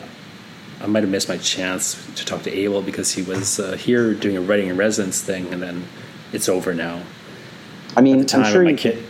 [0.81, 4.13] I might have missed my chance to talk to Abel because he was uh, here
[4.13, 5.83] doing a writing in residence thing, and then
[6.33, 7.01] it's over now.
[7.95, 8.95] I mean, I'm sure you kid.
[8.95, 9.03] could,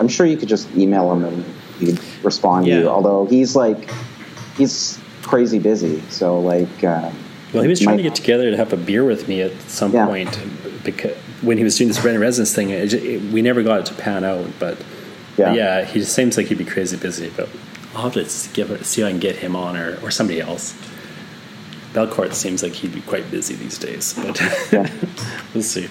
[0.00, 1.44] I'm sure you could just email him and
[1.78, 2.88] he'd respond to you.
[2.88, 3.90] Although he's like,
[4.56, 6.00] he's crazy busy.
[6.08, 7.10] So like, uh,
[7.52, 9.52] Well, he was trying might- to get together to have a beer with me at
[9.68, 10.06] some Yeah.
[10.06, 10.38] point
[10.84, 13.86] because when he was doing this in residence thing, it, it, we never got it
[13.86, 14.46] to pan out.
[14.58, 14.78] But
[15.36, 15.52] Yeah.
[15.54, 17.30] yeah, he just seems like he'd be crazy busy.
[17.36, 17.48] But
[17.94, 20.40] I'll have to give it, see if I can get him on or, or somebody
[20.40, 20.74] else.
[21.92, 24.38] Belcourt seems like he'd be quite busy these days, but
[24.72, 24.88] Yeah.
[25.54, 25.88] we'll see.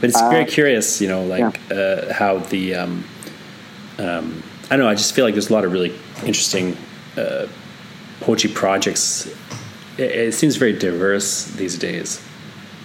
[0.00, 3.04] But it's Uh, very curious, you know, like uh, how the um,
[3.98, 4.88] um, I don't know.
[4.90, 5.94] I just feel like there's a lot of really
[6.26, 6.76] interesting
[7.16, 7.46] uh,
[8.20, 9.26] poetry projects.
[9.96, 12.22] It, it seems very diverse these days,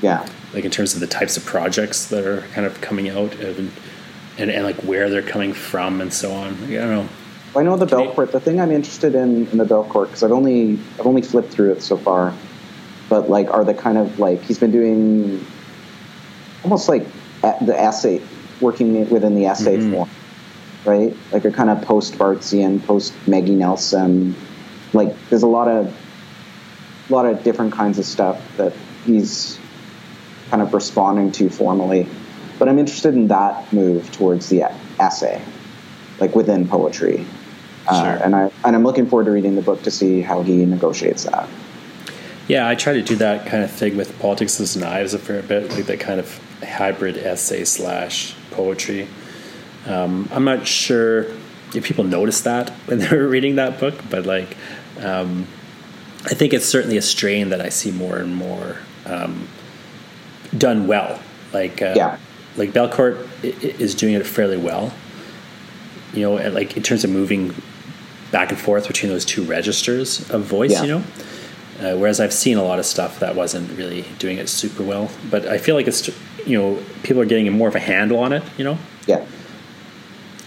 [0.01, 3.35] yeah, like in terms of the types of projects that are kind of coming out
[3.35, 3.71] and
[4.37, 6.53] and, and like where they're coming from and so on.
[6.65, 7.09] I don't know.
[7.53, 8.31] Well, I know the Can you- Belcourt.
[8.31, 11.73] The thing I'm interested in in the Belcourt because I've only I've only flipped through
[11.73, 12.33] it so far,
[13.09, 15.45] but like are the kind of like he's been doing
[16.63, 17.05] almost like
[17.41, 18.21] the essay
[18.61, 19.91] working within the essay Mhm.
[19.91, 20.09] form,
[20.85, 21.15] right?
[21.31, 24.35] Like a kind of post Bartzian, post Maggie Nelson.
[24.93, 25.95] Like there's a lot of
[27.09, 28.73] a lot of different kinds of stuff that
[29.05, 29.59] he's
[30.49, 32.07] kind of responding to formally.
[32.59, 34.63] But I'm interested in that move towards the
[34.99, 35.41] essay,
[36.19, 37.25] like within poetry.
[37.87, 40.65] Uh, and I and I'm looking forward to reading the book to see how he
[40.65, 41.49] negotiates that.
[42.47, 45.41] Yeah, I try to do that kind of thing with politics as knives a fair
[45.41, 49.07] bit, like that kind of hybrid essay slash poetry.
[49.85, 51.25] Um, I'm not sure
[51.75, 54.55] if people notice that when they're reading that book, but like,
[55.01, 55.47] um,
[56.25, 59.47] I think it's certainly a strain that I see more and more um,
[60.57, 61.19] done well.
[61.51, 62.17] Like, uh, Yeah.
[62.55, 64.93] like Belcourt is doing it fairly well.
[66.13, 67.53] You know, and like in terms of moving
[68.31, 70.71] back and forth between those two registers of voice.
[70.71, 70.83] Yeah.
[70.83, 71.03] You know,
[71.81, 75.09] uh, whereas I've seen a lot of stuff that wasn't really doing it super well.
[75.29, 76.07] But I feel like it's
[76.45, 78.43] you know people are getting more of a handle on it.
[78.57, 79.25] You know, Yeah,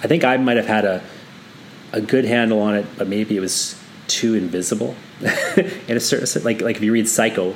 [0.03, 1.03] I think I might have had a
[1.93, 4.95] a good handle on it, but maybe it was too invisible.
[5.89, 7.55] in a certain like like if you read Psycho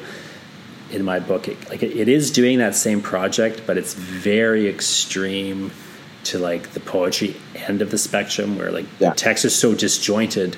[0.90, 4.66] in my book, it, like it, it is doing that same project, but it's very
[4.68, 5.70] extreme
[6.24, 9.11] to like the poetry end of the spectrum, where like Yeah.
[9.11, 10.57] the text is so disjointed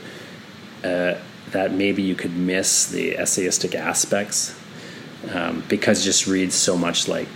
[0.84, 1.14] uh,
[1.50, 4.58] that maybe you could miss the essayistic aspects
[5.34, 7.28] um, because it just reads so much like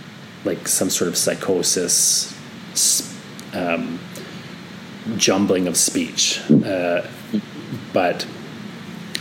[0.45, 2.33] like some sort of psychosis
[3.53, 3.99] um,
[5.15, 6.39] jumbling of speech.
[6.51, 7.07] Uh,
[7.93, 8.25] but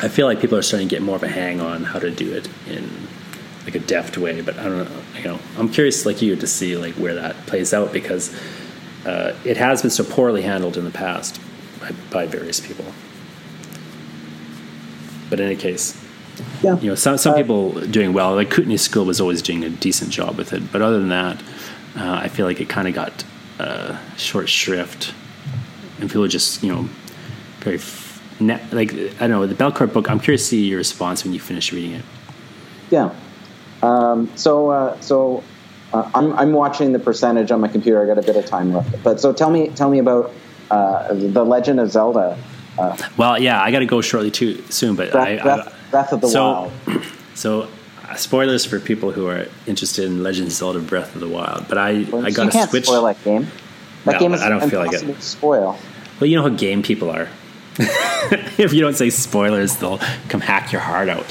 [0.03, 2.11] I feel like people are starting to get more of a hang on how to
[2.11, 2.90] do it in
[3.64, 4.40] like a deft way.
[4.40, 5.03] But I don't know.
[5.18, 8.35] You know, I'm curious, like you, to see like where that plays out because
[9.07, 11.40] uh, it has been so poorly handled in the past
[11.81, 12.85] by, by various people.
[15.31, 16.01] But in any case,
[16.62, 16.79] Yeah.
[16.81, 18.35] you know, some some Uh, people doing well.
[18.35, 21.42] Like Kootenay School was always doing a decent job with it, but other than that,
[21.96, 23.25] uh, I feel like it kind of got
[23.59, 25.14] uh, short shrift,
[26.00, 26.88] and people are just you know
[27.61, 30.09] very f- ne- like I don't know the Belcourt book.
[30.11, 32.04] I'm curious to see your response when you finish reading it.
[32.90, 33.14] Yeah.
[33.82, 35.42] Um, so uh, so
[35.92, 38.02] uh, I'm I'm watching the percentage on my computer.
[38.02, 40.32] I got a bit of time left, but so tell me tell me about
[40.70, 42.38] uh, the Legend of Zelda.
[42.78, 45.74] Uh, Well, yeah, I got to go shortly too soon, but Breath, I, I Breath,
[45.90, 47.04] Breath of the so- Wild.
[47.35, 47.62] so.
[47.62, 51.66] uh, Spoilers for people who are interested in Legend of Zelda: Breath of the Wild,
[51.68, 52.85] but I I you got to can't switch.
[52.87, 53.46] spoil that game.
[54.06, 55.00] That No, game is I don't feel like it.
[55.02, 55.78] to spoil.
[56.18, 57.28] Well, you know how game people are.
[57.78, 61.26] if you don't say spoilers, they'll come hack your heart out.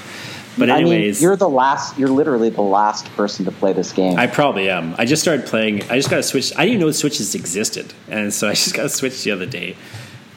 [0.58, 1.98] But I mean, anyways, you're the last.
[1.98, 4.18] You're literally the last person to play this game.
[4.18, 4.96] I probably am.
[4.98, 5.84] I just started playing.
[5.90, 6.54] I just got a Switch.
[6.56, 9.76] I didn't know Switches existed, and so I just got a Switch the other day,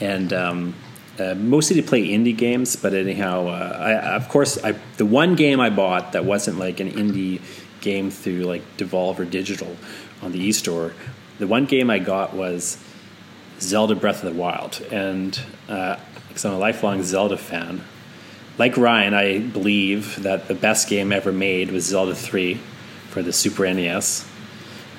[0.01, 0.75] and um,
[1.21, 2.75] uh, mostly to play indie games.
[2.75, 6.81] But anyhow, uh, I, of course, I, the one game I bought that wasn't like
[6.81, 7.41] an indie
[7.81, 9.77] game through like Devolver Digital
[10.23, 10.95] on the eStore.
[11.39, 12.79] The one game I got was
[13.61, 15.97] Zelda Breath of the Wild, and uh,
[16.29, 17.85] because I'm a lifelong Zelda fan,
[18.59, 22.55] like Ryan, I believe that the best game ever made was Zelda 3
[23.11, 24.29] for the Super NES.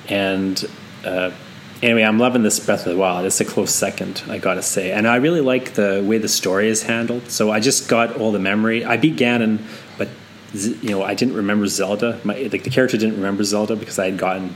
[0.07, 0.65] And
[1.05, 1.31] uh,
[1.83, 3.25] anyway, I'm loving this Breath of the Wild.
[3.25, 4.91] It's a close second, I gotta say.
[4.91, 7.29] And I really like the way the story is handled.
[7.29, 8.85] So I just got all the memory.
[8.85, 9.59] I beat Ganon,
[9.97, 10.07] but
[10.53, 12.19] you know I didn't remember Zelda.
[12.23, 14.55] My like the character didn't remember Zelda because I had gotten,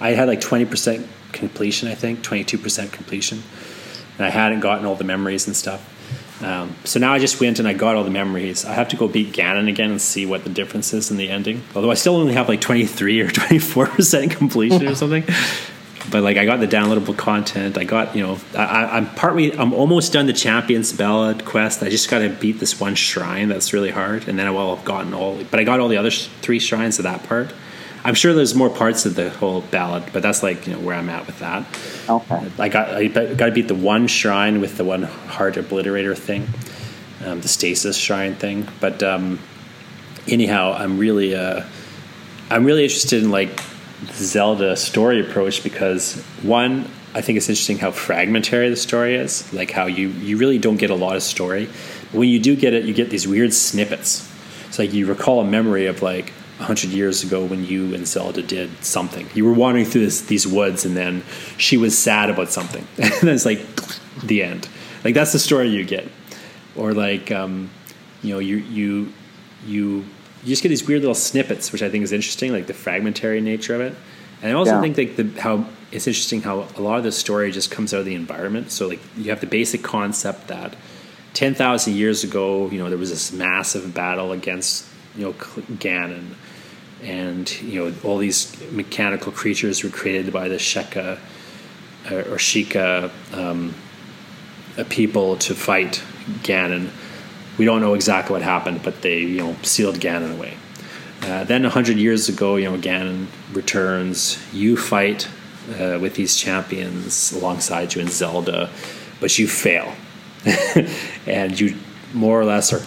[0.00, 3.42] I had like 20% completion, I think, 22% completion,
[4.18, 5.90] and I hadn't gotten all the memories and stuff.
[6.42, 8.64] Um, so now I just went and I got all the memories.
[8.64, 11.30] I have to go beat Ganon again and see what the difference is in the
[11.30, 11.62] ending.
[11.74, 15.24] Although I still only have like 23 or 24 percent completion or something.
[16.10, 17.78] But like I got the downloadable content.
[17.78, 21.82] I got you know I, I'm partly I'm almost done the Champions Ballad quest.
[21.82, 24.74] I just got to beat this one shrine that's really hard, and then I will
[24.76, 25.42] have gotten all.
[25.50, 27.54] But I got all the other sh- three shrines of that part.
[28.04, 30.94] I'm sure there's more parts of the whole ballad, but that's like you know where
[30.94, 31.66] I'm at with that.
[32.08, 32.50] okay.
[32.58, 36.46] I got I got to beat the one shrine with the one heart obliterator thing,
[37.24, 38.68] um, the stasis shrine thing.
[38.78, 39.38] But um,
[40.28, 41.64] anyhow, I'm really uh,
[42.50, 43.62] I'm really interested in like
[44.06, 49.50] the Zelda story approach because one, I think it's interesting how fragmentary the story is,
[49.54, 51.70] like how you you really don't get a lot of story.
[52.12, 54.30] But when you do get it, you get these weird snippets.
[54.68, 58.42] It's like you recall a memory of like hundred years ago when you and Zelda
[58.42, 59.28] did something.
[59.34, 61.22] You were wandering through this, these woods, and then
[61.58, 63.60] she was sad about something, and then it's like
[64.24, 64.68] the end.
[65.04, 66.08] Like that's the story you get,
[66.76, 67.70] or like um,
[68.22, 69.12] you know you you
[69.66, 70.04] you
[70.42, 73.40] you just get these weird little snippets, which I think is interesting, like the fragmentary
[73.40, 73.94] nature of it.
[74.42, 74.80] And I also Yeah.
[74.82, 78.00] think like the how it's interesting how a lot of the story just comes out
[78.00, 78.70] of the environment.
[78.70, 80.76] So like you have the basic concept that
[81.32, 84.86] ten thousand years ago, you know, there was this massive battle against
[85.16, 86.34] you know Ganon,
[87.02, 91.18] and you know all these mechanical creatures were created by the Sheka
[92.10, 93.74] uh, or Sheikah um,
[94.78, 96.02] uh, people to fight
[96.42, 96.90] Ganon.
[97.58, 100.56] We don't know exactly what happened, but they you know sealed Ganon away.
[101.22, 104.38] Uh, then hundred years ago, you know Ganon returns.
[104.52, 105.28] You fight
[105.78, 108.70] uh, with these champions alongside you in Zelda,
[109.20, 109.94] but you fail,
[111.26, 111.76] and you
[112.12, 112.82] more or less are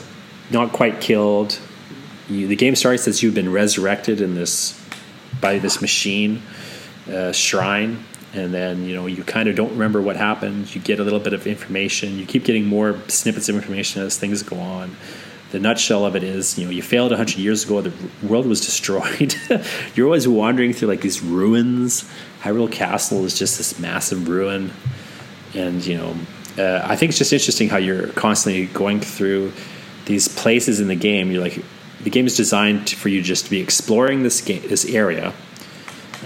[0.51, 1.59] not quite killed.
[2.29, 4.79] You, the game starts as you've been resurrected in this
[5.39, 6.41] by this machine
[7.11, 10.73] uh, shrine, and then you know you kind of don't remember what happened.
[10.73, 12.17] You get a little bit of information.
[12.17, 14.95] You keep getting more snippets of information as things go on.
[15.51, 17.81] The nutshell of it is, you know, you failed hundred years ago.
[17.81, 17.93] The
[18.27, 19.35] world was destroyed.
[19.95, 22.09] You're always wandering through like these ruins.
[22.41, 24.71] Hyrule Castle is just this massive ruin,
[25.55, 26.15] and you know,
[26.57, 29.53] uh, I think it's just interesting how you're constantly going through
[30.05, 31.31] these places in the game.
[31.31, 31.63] You're like,
[32.01, 35.33] the game is designed for you just to be exploring this game, this area,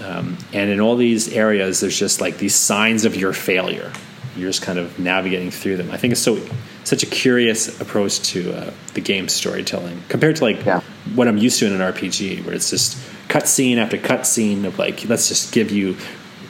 [0.04, 3.92] um, and in all these areas, there's just like these signs of your failure.
[4.36, 5.90] You're just kind of navigating through them.
[5.90, 6.40] I think it's so
[6.84, 10.80] such a curious approach to uh, the game storytelling compared to like Yeah.
[11.14, 12.96] what I'm used to in an RPG, where it's just
[13.28, 15.96] cutscene after cutscene of like let's just give you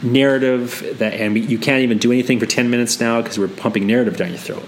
[0.02, 3.86] narrative that, and you can't even do anything for ten minutes now because we're pumping
[3.86, 4.66] narrative down your throat.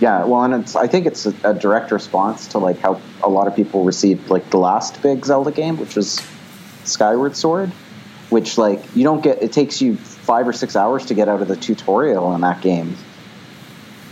[0.00, 3.28] Yeah, well, and it's I think it's a, a direct response to like how a
[3.28, 6.26] lot of people received like the last big Zelda game, which was
[6.84, 7.70] Skyward Sword.
[8.30, 9.42] which like you don't get.
[9.42, 12.62] It takes you five or six hours to get out of the tutorial in that
[12.62, 12.96] game,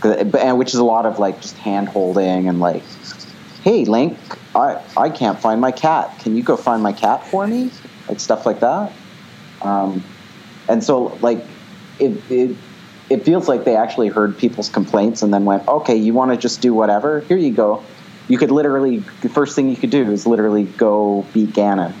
[0.03, 2.83] and which is a lot of like just hand holding and like,
[3.63, 4.17] hey Link,
[4.55, 6.19] I I can't find my cat.
[6.19, 7.71] Can you go find my cat for me?
[8.07, 8.91] Like stuff like that.
[9.61, 10.03] Um,
[10.67, 11.43] and so like
[11.99, 12.55] it, it
[13.09, 16.37] it feels like they actually heard people's complaints and then went, okay, you want to
[16.37, 17.21] just do whatever?
[17.21, 17.83] Here you go.
[18.27, 21.93] You could literally the first thing you could do is literally go beat Ganon.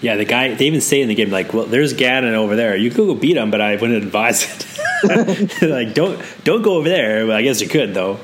[0.00, 2.76] Yeah, the guy they even say in the game like, "Well, there's Ganon over there.
[2.76, 5.62] You could go beat him, but I wouldn't advise it.
[5.62, 7.26] like, don't don't go over there.
[7.26, 8.20] Well, I guess you could though."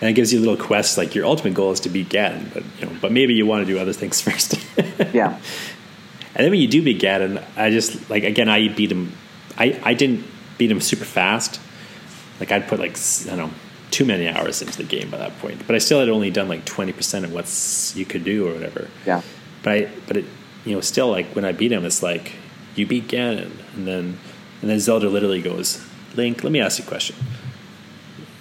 [0.00, 2.54] And it gives you a little quest like your ultimate goal is to beat Ganon,
[2.54, 4.54] but you know, but maybe you want to do other things first.
[5.12, 5.38] Yeah.
[6.34, 9.12] And then when you do beat Ganon, I just like again I beat him.
[9.58, 10.24] I I didn't
[10.58, 11.60] beat him super fast.
[12.40, 12.96] Like I'd put like
[13.26, 13.50] I don't know
[13.90, 16.48] too many hours into the game by that point, but I still had only done
[16.48, 17.48] like twenty percent of what
[17.96, 18.88] you could do or whatever.
[19.06, 19.22] Yeah.
[19.62, 20.24] But I but it
[20.64, 22.32] you know still like when I beat him, it's like
[22.74, 24.18] you beat Ganon, and then
[24.60, 25.84] and then Zelda literally goes,
[26.16, 27.16] Link, let me ask you a question.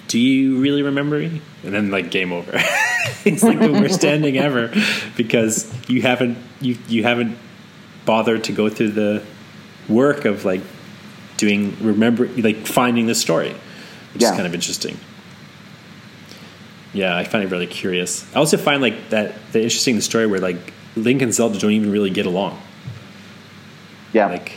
[0.07, 1.41] Do you really remember me?
[1.63, 2.51] And then like game over.
[3.25, 4.73] it's like the worst ending ever
[5.15, 7.37] because you haven't you you haven't
[8.05, 9.23] bothered to go through the
[9.89, 10.61] work of like
[11.37, 13.53] doing remember like finding the story,
[14.13, 14.29] which Yeah.
[14.31, 14.97] is kind of interesting.
[16.93, 18.25] Yeah, I find it really curious.
[18.33, 21.71] I also find like that the interesting the story where like Link and Zelda don't
[21.71, 22.59] even really get along,
[24.13, 24.27] Yeah.
[24.27, 24.53] like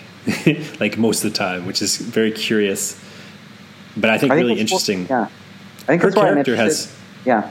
[0.80, 2.98] like most of the time, which is very curious.
[3.96, 5.06] But I think, I think really interesting.
[5.10, 5.26] yeah.
[5.82, 6.94] I think Her that's why I'm character has
[7.26, 7.50] Yeah.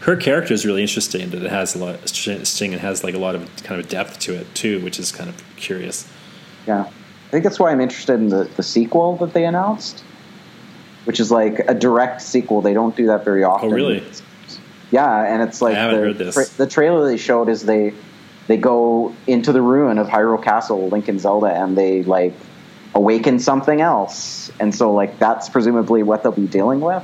[0.00, 1.30] her character is really interesting.
[1.30, 4.18] That it has a lot interesting and has like a lot of kind of depth
[4.20, 6.06] to it too, which is kind of curious.
[6.66, 6.86] Yeah.
[7.26, 10.04] I think that's why I'm interested in the, the sequel that they announced,
[11.04, 12.60] which is like a direct sequel.
[12.62, 13.70] They don't do that very often.
[13.70, 14.04] Oh, really?
[14.92, 17.92] Yeah, and it's like the, tra- the trailer they showed is they
[18.46, 22.34] they go into the ruin of Hyrule Castle, Link and Zelda, and they like
[22.94, 27.02] awaken something else, and so like that's presumably what they'll be dealing with.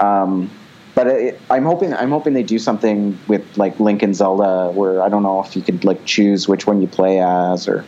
[0.00, 0.50] Um,
[0.96, 5.00] but it, I'm hoping I'm hoping they do something with like Link and Zelda, where
[5.00, 7.84] I don't know if you could like choose which one you play as, or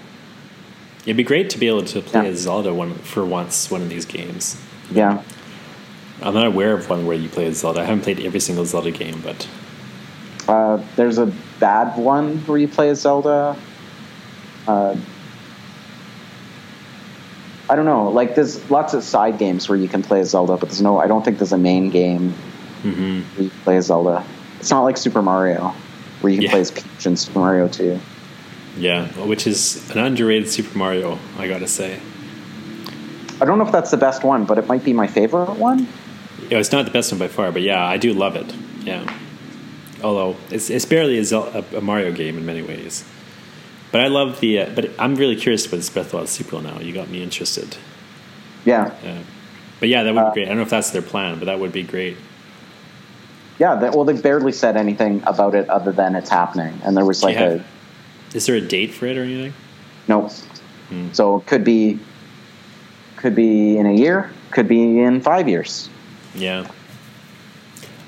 [1.05, 2.29] It'd be great to be able to play Yeah.
[2.31, 4.57] as Zelda one for once one of these games.
[4.93, 5.23] yeah,
[6.23, 7.81] I'm not aware of one where you play as Zelda.
[7.81, 9.47] I haven't played every single Zelda game, but
[10.49, 13.57] Uh, there's a bad one where you play as Zelda.
[14.67, 14.97] Uh,
[17.69, 18.09] I don't know.
[18.11, 20.99] Like there's lots of side games where you can play as Zelda, but there's no.
[20.99, 22.35] I don't think there's a main game
[22.85, 23.23] Mhm.
[23.37, 24.25] where you play as Zelda.
[24.59, 25.73] It's not like Super Mario,
[26.21, 26.51] where you can Yeah.
[26.51, 28.01] play as Peach in Super Mario 2.
[28.77, 32.01] Yeah, which is an underrated Super Mario, I gotta say.
[33.41, 35.89] I don't know if that's the best one, but it might be my favorite one.
[36.51, 38.53] Yeah, it's not the best one by far, but yeah, I do love it.
[38.85, 39.13] Yeah,
[40.03, 43.05] although it's it's barely a, Zel- a, Mario game in many ways.
[43.93, 44.61] But I love the.
[44.61, 46.79] Uh, but I'm really curious about this Breath of the Wild sequel now.
[46.81, 47.77] You got me interested.
[48.65, 49.23] Yeah, Uh,
[49.81, 50.45] but yeah, that would be great.
[50.45, 52.17] I don't know if that's their plan, but that would be great.
[53.59, 53.75] yeah.
[53.77, 57.23] That, well, they barely said anything about it other than it's happening, and there was
[57.23, 57.49] like Yeah.
[57.55, 57.65] a
[58.35, 59.53] Is there a date for it or anything?
[60.09, 60.31] Nope.
[60.89, 61.13] Hmm.
[61.13, 61.99] So it could be
[63.17, 65.91] could be in a year, could be in five years.
[66.35, 66.67] Yeah.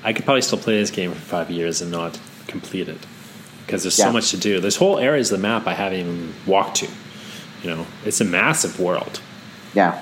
[0.03, 2.97] I could probably still play this game for five years and not complete it
[3.65, 4.05] because there's Yeah.
[4.05, 4.59] so much to do.
[4.59, 6.87] There's whole areas of the map I haven't even walked to.
[7.63, 9.21] You know, it's a massive world.
[9.73, 10.01] Yeah.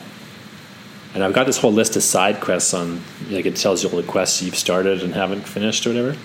[1.14, 3.98] And I've got this whole list of side quests on, like, it tells you all
[3.98, 6.16] the quests you've started and haven't finished or whatever.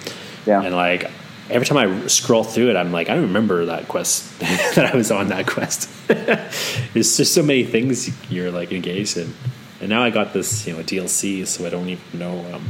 [0.47, 0.62] Yeah.
[0.62, 1.11] And, like,
[1.51, 4.97] every time I scroll through it, I'm like, I don't remember that quest, that I
[4.97, 5.88] was on that quest.
[6.09, 9.34] There's just so many things you're, like, engaged in.
[9.80, 12.64] And now I got this, you know, DLC, so I don't even know, um,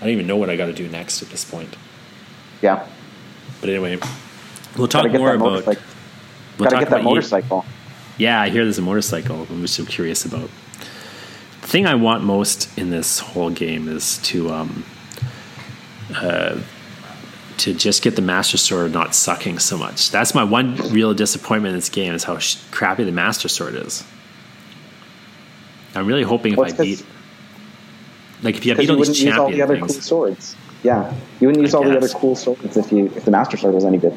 [0.00, 1.76] I don't even know what I got to do next at this point.
[2.62, 2.86] Yeah.
[3.60, 3.98] But anyway,
[4.76, 5.66] we'll talk Gotta get more about.
[5.66, 5.74] We'll
[6.68, 7.64] Gotta talk get that motorcycle.
[8.18, 10.50] yeah, I hear there's a motorcycle, which I'm curious about.
[11.60, 14.84] The thing I want most in this whole game is to um,
[16.16, 16.58] uh,
[17.60, 20.10] to just get the Master Sword not sucking so much.
[20.10, 23.74] That's my one real disappointment in this game is how sh- crappy the Master Sword
[23.74, 24.04] is.
[25.94, 27.04] I'm really hoping if I beat,
[28.42, 30.56] like if you beat you all these wouldn't use all the other things, cool swords.
[30.82, 31.14] Yeah.
[31.40, 33.74] You wouldn't use I all the other cool swords if you if the Master Sword
[33.74, 34.16] was any good.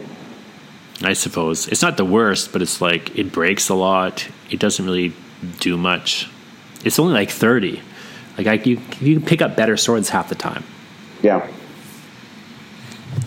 [1.01, 4.27] I suppose it's not the worst, but it's like it breaks a lot.
[4.49, 5.13] It doesn't really
[5.59, 6.29] do much.
[6.85, 7.81] It's only like thirty.
[8.37, 10.63] Like I, you, you can pick up better swords half the time.
[11.21, 11.47] Yeah.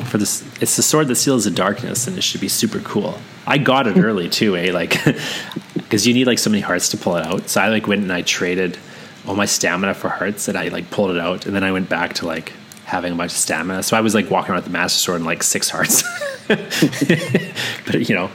[0.09, 3.19] For this, it's the sword that seals the darkness, and it should be super cool.
[3.47, 4.73] I got it early too, eh?
[4.73, 4.97] Like,
[5.75, 7.49] because you need like so many hearts to pull it out.
[7.49, 8.79] So I like went and I traded
[9.27, 11.89] all my stamina for hearts, and I like pulled it out, and then I went
[11.89, 12.53] back to like
[12.85, 13.83] having a bunch of stamina.
[13.83, 16.05] So I was like walking around the master sword and like six hearts.
[16.49, 18.31] but you know,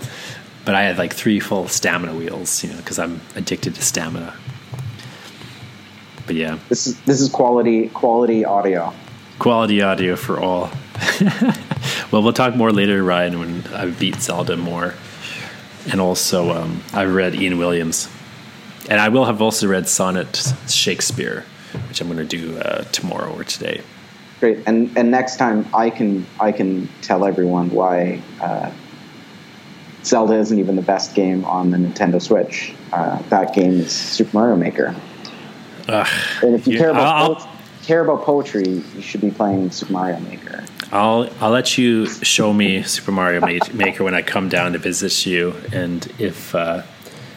[0.65, 4.35] but I had like three full stamina wheels, you know, because I'm addicted to stamina.
[6.25, 8.93] But yeah, This is this is quality quality audio.
[9.41, 10.69] Quality audio for all.
[12.11, 14.93] well, we'll talk more later, Ryan, when I've beat Zelda more,
[15.91, 18.07] and also um, I've read Ian Williams,
[18.87, 21.43] and I will have also read Sonnet Shakespeare,
[21.87, 23.81] which I'm going to do uh, tomorrow or today.
[24.39, 24.59] Great.
[24.67, 28.71] And and next time I can I can tell everyone why uh,
[30.03, 32.73] Zelda isn't even the best game on the Nintendo Switch.
[32.93, 34.95] Uh, that game is Super Mario Maker.
[35.87, 36.07] Ugh.
[36.43, 37.50] And if you You- care about I'll-
[37.83, 40.63] care about poetry, you should be playing Super Mario Maker.
[40.91, 43.39] I'll I'll let you show me Super Mario
[43.73, 46.83] Maker when I come down to visit you, and if uh,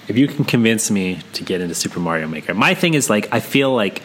[0.09, 2.53] if you can convince me to get into Super Mario Maker.
[2.55, 4.03] My thing is like I feel like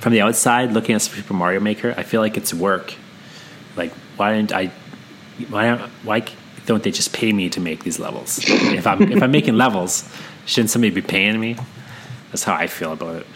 [0.00, 2.94] from the outside looking at Super Mario Maker, I feel like it's work.
[3.76, 4.70] Like why didn't I?
[5.50, 6.24] Why don't- why
[6.66, 8.38] don't they just pay me to make these levels?
[8.44, 10.08] If I'm if I'm making levels,
[10.46, 11.56] shouldn't somebody be paying me?
[12.30, 13.26] That's how I feel about it.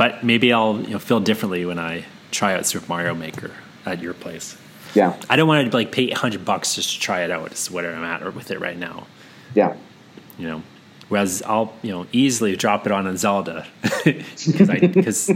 [0.00, 3.50] But maybe I'll you know feel differently when I try out Super Mario Maker
[3.84, 4.56] at your place.
[4.94, 5.14] Yeah.
[5.28, 7.50] I don't want to like pay hundred bucks just to try it out.
[7.50, 9.06] It's where I'm at with it right now.
[9.54, 9.76] Yeah.
[10.38, 10.62] You know,
[11.10, 13.66] whereas I'll you know easily drop it on a Zelda
[14.04, 15.30] because I because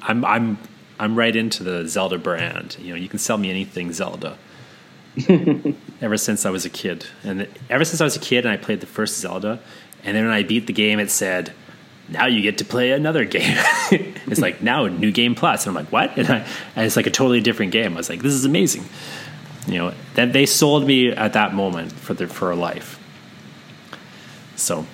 [0.00, 0.56] I'm I'm
[0.98, 2.78] I'm right into the Zelda brand.
[2.80, 4.38] You know, you can sell me anything Zelda.
[6.00, 8.56] ever since I was a kid, and ever since I was a kid, and I
[8.56, 9.60] played the first Zelda,
[10.02, 11.52] and then when I beat the game, it said.
[12.08, 13.56] Now you get to play another game.
[13.90, 16.16] it's like now a new game plus, and I'm like, what?
[16.18, 17.92] And, I, and it's like a totally different game.
[17.92, 18.84] I was like, this is amazing
[19.66, 22.98] you know that they sold me at that moment for the for a life
[24.56, 24.86] so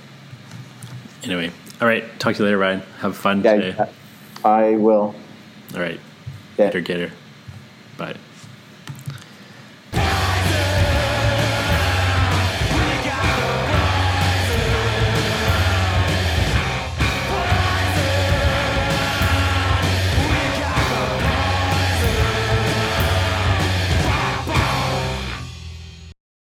[1.23, 1.49] anyway
[1.81, 3.77] all right talk to you later ryan have fun today
[4.45, 5.15] I will.
[5.75, 6.01] all right
[6.59, 6.67] Yeah.
[6.67, 7.11] get her get her
[7.97, 8.17] bye